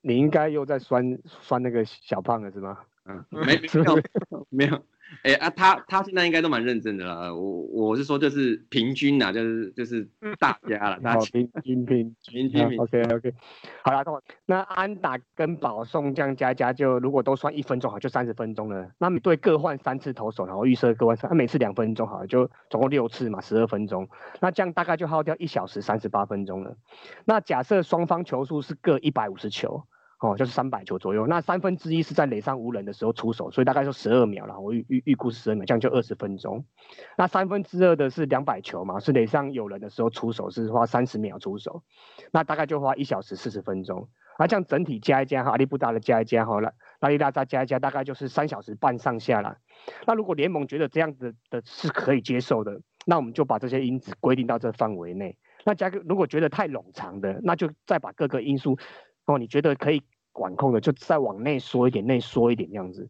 [0.03, 2.79] 你应该又在酸酸那个小胖了是吗？
[3.07, 4.85] 嗯，没没有没有。
[5.23, 7.35] 哎啊，他他现在应该都蛮认真的了。
[7.35, 10.09] 我我是说，就是平均呐，就是就是
[10.39, 12.79] 大家了，大家平均平平均。
[12.79, 13.35] OK OK，
[13.83, 18.91] 好了，那安打跟保送这样加加，就如果都算一分钟，好就三十分钟了。
[18.99, 24.09] 那每队各换三次投手，然后预设各换三，那每次两分钟，好就总共六次嘛，十二分钟。
[24.41, 26.77] 那这样大概就耗掉一小时三十八分钟了。
[27.25, 29.85] 那假设双方球数是各一百五十球。
[30.21, 34.61] 哦，就是三百球左右，那三分之一是在垒上无人的时候出手，所以大概就十二秒了。
[34.61, 36.63] 我预预预估是十二秒，这样就二十分钟。
[37.17, 41.83] 那三分之二的是两百球嘛，是垒上有人的时候出手，是花三十秒出手，
[42.33, 44.07] 那大概就花一小时四十分钟。
[44.39, 49.57] 那这样整体加一加，哈，阿利布达的加一加，好了，拉里拉扎加一加，大概就是三小时半上下了。
[50.07, 55.39] 那如果联盟觉得这样子的是可以接受的，那我们就把这些因子规定到这范围内。
[55.65, 58.79] 那加个如果觉得太冗长的，那就再把各个因素。
[59.31, 60.03] 哦，你觉得可以
[60.33, 63.09] 管控的，就再往内缩一点，内缩一点这样子。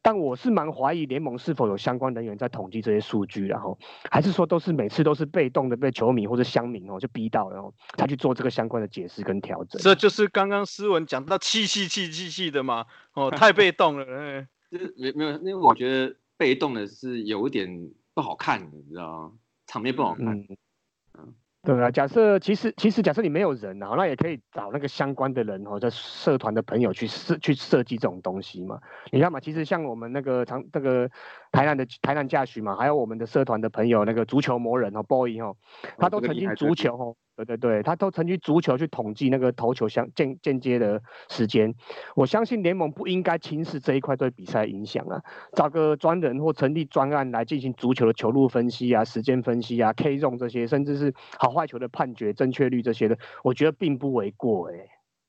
[0.00, 3.76] 但我是蛮怀疑联盟是否有相关人员在统计这些数据，然后
[4.10, 9.82] 还是说都是每次都是被动的被球迷或者乡民哦就逼到，然后他去做这个相关的解释跟调整。
[9.82, 14.06] 这就是刚刚思文讲到气气气气气的嘛，哦，太被动了。
[14.08, 19.32] 嗯， 就是没没有，因为我觉得被动的是有一点不好看，你知道吗？
[19.66, 20.26] 场面不好看。
[20.26, 21.34] 嗯。
[21.64, 28.80] 对啊，假设其实其实假设你没有人啊，那也可以找那个相关的人哦，在社团的朋友去设去设计这种东西嘛。
[29.10, 31.10] 你看嘛，其实像我们那个长那个
[31.50, 35.56] 台南的台南驾驶嘛，还有我们的社团的朋友那个足球魔人哦，boy 哦，
[35.98, 37.16] 他都曾经足球哦。
[37.38, 41.72] 对对对，他都曾经足球去统计那个投球相间间接的时间，
[42.16, 45.22] 我相信联盟不应该轻视这一块对比赛影响啊，
[45.52, 54.74] 找个专人或成立专案来进行足球的球路分析啊、时间分析啊、K 中这些，甚至是好坏球的判决正确率这些的，我觉得并不为过哎。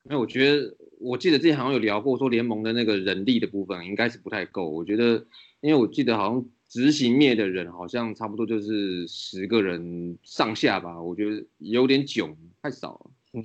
[0.06, 4.68] 因为我觉得，我记得之前好像有聊过，说联盟的那个人力的部分应该是不太够。
[4.68, 5.24] 我觉得，
[5.62, 6.44] 因为我记得好像。
[6.70, 13.12] 执行灭的人好像差不多就是十个人上下吧，我觉得有点囧，太少了。
[13.34, 13.44] 嗯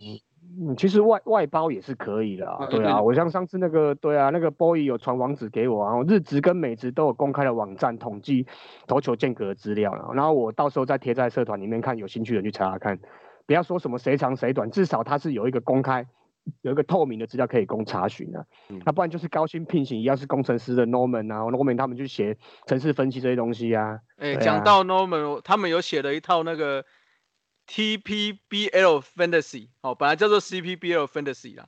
[0.60, 8.46] 嗯，其实外外包也是可以的啊，对啊，我像上次那个，对啊，那个 boy 有传网址给我啊，日职跟美职都有公开的网站统计
[8.86, 12.98] 投球间隔资料了，然后我到时候再贴在社团里面看，有兴趣的去查查看，
[13.46, 16.06] 不要说什么谁长谁短，至少它是有一个公开。
[16.60, 18.44] 有一个透明的资料可以供查询啊，
[18.84, 22.36] 那不然就是高薪聘请一样是工程师的 Norman 啊，Norman 他们去写
[22.66, 23.98] 城市分析这些东西啊。
[24.16, 26.84] 哎，讲到 Norman，他们有写了一套那个
[27.66, 31.66] TPBL Fantasy，哦，本来叫做 CPBL Fantasy 啦，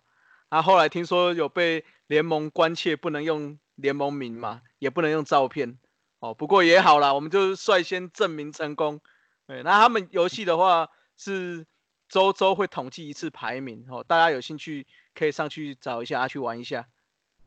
[0.50, 5.78] 啊，后来听说有被联盟关切，不能用联盟名嘛，也不能用照片，
[6.20, 9.00] 哦，不过也好啦，我们就率先证明成功。
[9.46, 11.66] 对，那他们游戏的话是。
[12.08, 16.86] 周周会统计一次排名哦，大家有兴趣可以上去找一下，去玩一下。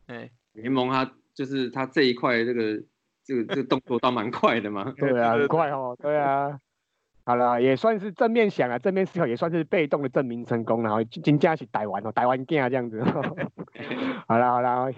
[0.07, 2.84] 哎，联盟它就是它这一块这个
[3.24, 4.93] 这个这个动作倒蛮快的嘛。
[4.97, 5.95] 对啊， 很快哦。
[6.01, 6.60] 对啊。
[7.30, 13.04] 好了，也算是正面想啊，正面思考也算是被动的证明成功然后金价是逮完哦，逮完 g 这样子。
[14.28, 14.92] 好了好了，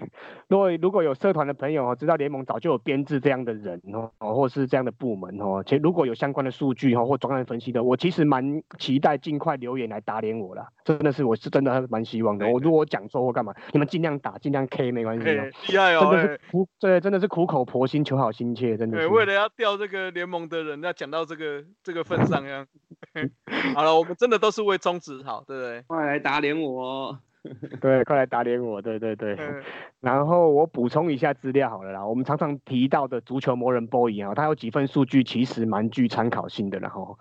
[0.48, 3.78] 如果如果有社团的朋友哦，知道联盟早就有编制这样的人
[4.18, 10.66] 哦，或是这样的部门哦，且如果有相关的数据哦或专案分析的，我其实蛮期待尽快留言来打脸我了。
[10.84, 12.46] 真的是我是真的蛮希望的。
[12.48, 15.50] 我如果讲错或干嘛，你们尽量打，尽量 K 没关系哦。
[15.68, 18.98] 厉害哦，真的是苦对，真的是苦口婆心求好心切，真的。
[18.98, 22.66] 对，为了要钓这个联盟的人，要讲到这个这个份上呀。
[23.74, 25.82] 好了，我们真的都是为宗旨好，对不对？
[25.86, 27.18] 快来打脸我。
[27.80, 28.80] 对，快来打脸我！
[28.80, 29.36] 对对对，
[29.98, 32.06] 然后我补充一下资料好了啦。
[32.06, 37.18] 我们常常提到的足球魔人 boy 啊，他有几份数据其实蛮具参考性的，然后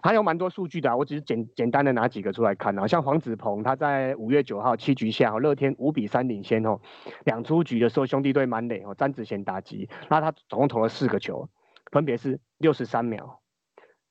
[0.00, 0.96] 还有蛮多数据的。
[0.96, 6.78] 我只是简简单的拿几个出来看啊，像黄子鹏他在五月九号七局下，乐天五比三领先哦，
[7.24, 11.48] 两出局的时候兄弟队满垒哦，詹子贤打击，那他总共投了四个球，
[11.90, 13.40] 分别是六十三秒，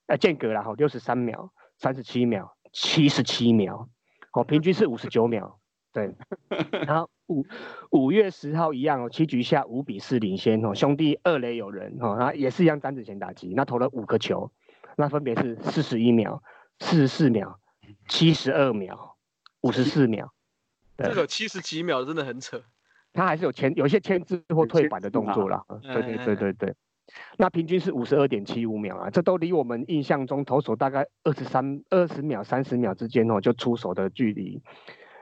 [0.07, 3.87] 呃间隔了哈，六十三秒、三十七秒、七十七秒。
[4.33, 5.57] 哦，平均是 五十九秒，
[5.91, 6.13] 对。
[6.85, 7.45] 然后 五
[7.91, 14.51] 五月十号一样哦，七局下五比四领先哦，兄弟二垒有人哦，然后也是一样单子前打击，那投了五个球，
[14.97, 16.43] 那分别是四十一秒、
[16.79, 17.59] 四十四秒、
[18.07, 19.15] 七十二秒、
[19.61, 20.33] 五十四秒。
[20.97, 22.61] 这个七十几秒真的很扯，
[23.13, 25.63] 他还是有签有一些签字或退板的动作啦。
[25.81, 26.75] 对对对对对。
[27.37, 34.61] 那平均是五十二点七五秒啊，这都离我们印象中投手大概二十三、二十秒、三十秒之间哦，就出手的距离，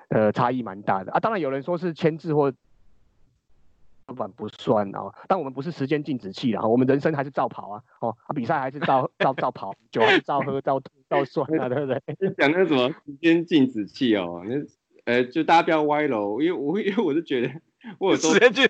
[0.09, 1.19] 呃，差异蛮大的啊。
[1.19, 2.53] 当然有人说是牵制或
[4.05, 12.33] 不板不算哦，但我们不是时间静止器啊，我们人生还是照跑啊，哦，比赛还是照 照照跑，酒还是照喝照照算啊，对不对？
[12.37, 14.55] 讲那什么时间静止器哦，那
[15.05, 17.51] 呃，就大家不要歪楼，因为我因为我是觉得
[17.99, 18.69] 我有时间静。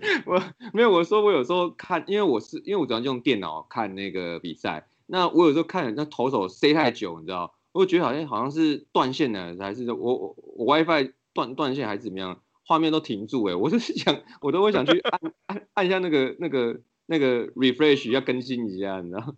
[0.26, 0.42] 我
[0.72, 19.34] 没有，我说我有时候看，因为我是因为我主要用电脑看那个比赛，那我有时候看那投手塞太久，你知道，我觉得好像好像是断线了，还是我我我 WiFi 断断线还是怎么样，画面都停住哎，我就是想我都会想去按按按一下那个那个那个 refresh 要更新一下，你知道。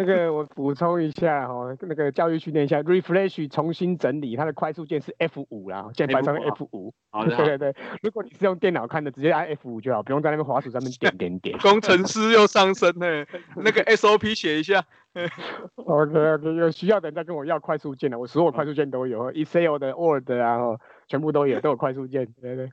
[0.00, 6.94] 那个我补充一下哈，那个教育训练一下，refresh 重新整理它的快速键是 F 五啦，键盘上 F 五。
[7.10, 7.76] 好的，对对对。
[8.00, 11.58] 如果你是用电脑看的，直接按 F 五就好，不用在那个滑鼠上面点点点。
[11.58, 13.26] 工程师又上升呢，
[13.56, 14.82] 那个 SOP 写一下。
[15.74, 20.78] OK OK，有需要的人再跟我要快速键的，我所有快速键都有，Excel 的 Word 啊，
[21.08, 22.26] 全部都有，都有快速键。
[22.40, 22.70] 对对。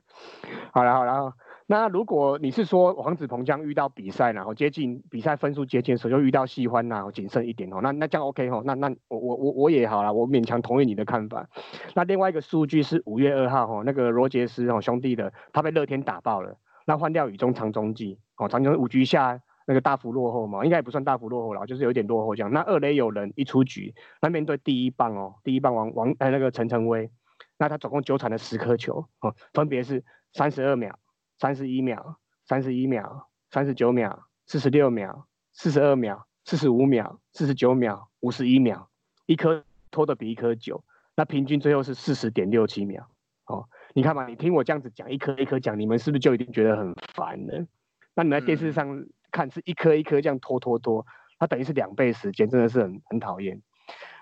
[0.72, 1.34] 好了好了。
[1.70, 11.46] 那如果你是说黄子鹏将遇到比赛，然后接近比赛分数接近的时候，又遇到喜欢然后谨慎一点哦，那那这样 OK 哦，那那我我我我也好了，我勉强同意你的看法。
[11.94, 16.56] 那另外一个数据是五月二号哦，那个罗杰斯哦兄弟的，他被乐天打爆了，
[16.86, 22.50] 那换掉雨中长中继哦，长中五局下那个大幅落后嘛，应该也不算大幅落后了，就是有点落后这样。
[22.50, 27.10] 那二垒有人一出局，那面对第一棒哦，第一棒王王哎那个陈晨威，
[27.58, 30.02] 那他总共纠缠了十颗球哦，分别是
[30.32, 30.98] 三十二秒。
[31.38, 38.88] 三十一秒，三十一秒，三十九秒，四十六秒，四十二秒，四十五秒，四十九秒，五十一秒，
[39.26, 40.82] 一颗拖的比一颗久，
[41.14, 43.08] 那平均最后是四十点六七秒。
[43.46, 47.66] 哦，你看嘛，你听我这样子讲，一颗一颗讲，你们是不是就已经觉得很烦了？
[48.14, 51.06] 那你在电视上看是一颗一颗这样拖拖拖，
[51.38, 53.62] 它等于是两倍时间，真的是很很讨厌。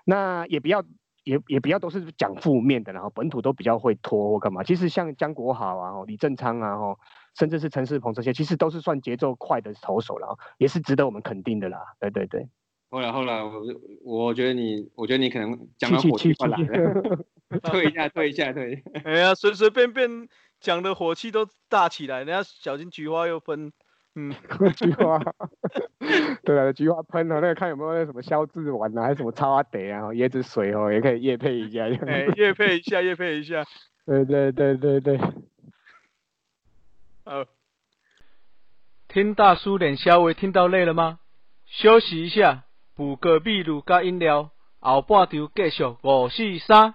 [0.05, 0.85] 那也不要。
[1.27, 4.63] 也也不要都是讲负面的，然后本土都比较会拖或干嘛。
[4.63, 6.97] 其实像江国豪啊、李正昌啊、吼，
[7.37, 11.79] 甚至是陈世鹏这些，其实都是算节奏快的投手了，也是值得我们肯定的啦。
[11.99, 12.49] 对对对。
[12.91, 13.61] 后来后来，我
[14.05, 17.19] 我觉得你，我觉得你可能讲的火气快来了，
[17.61, 18.81] 退一下，退一下，退。
[19.03, 20.29] 哎呀，随随便便
[20.61, 23.73] 讲的火气都大起来，人家小心菊花又分。
[24.19, 24.35] 嗯，
[24.77, 25.21] 菊花，
[26.43, 31.85] 对啊，菊花喷了，那个看有没有那什么消脂丸啊，还是什么超阿德啊，椰子水哦，也可以夜配一下。
[32.07, 33.63] 哎，夜配一下，夜配一下。
[34.07, 35.19] 对对对对对。
[37.25, 37.45] 好，
[39.09, 41.19] 听大叔脸稍微听到累了吗？
[41.67, 42.65] 休息一下，
[42.95, 44.51] 补个秘鲁加饮料，
[44.81, 46.95] 后半场继续五四三。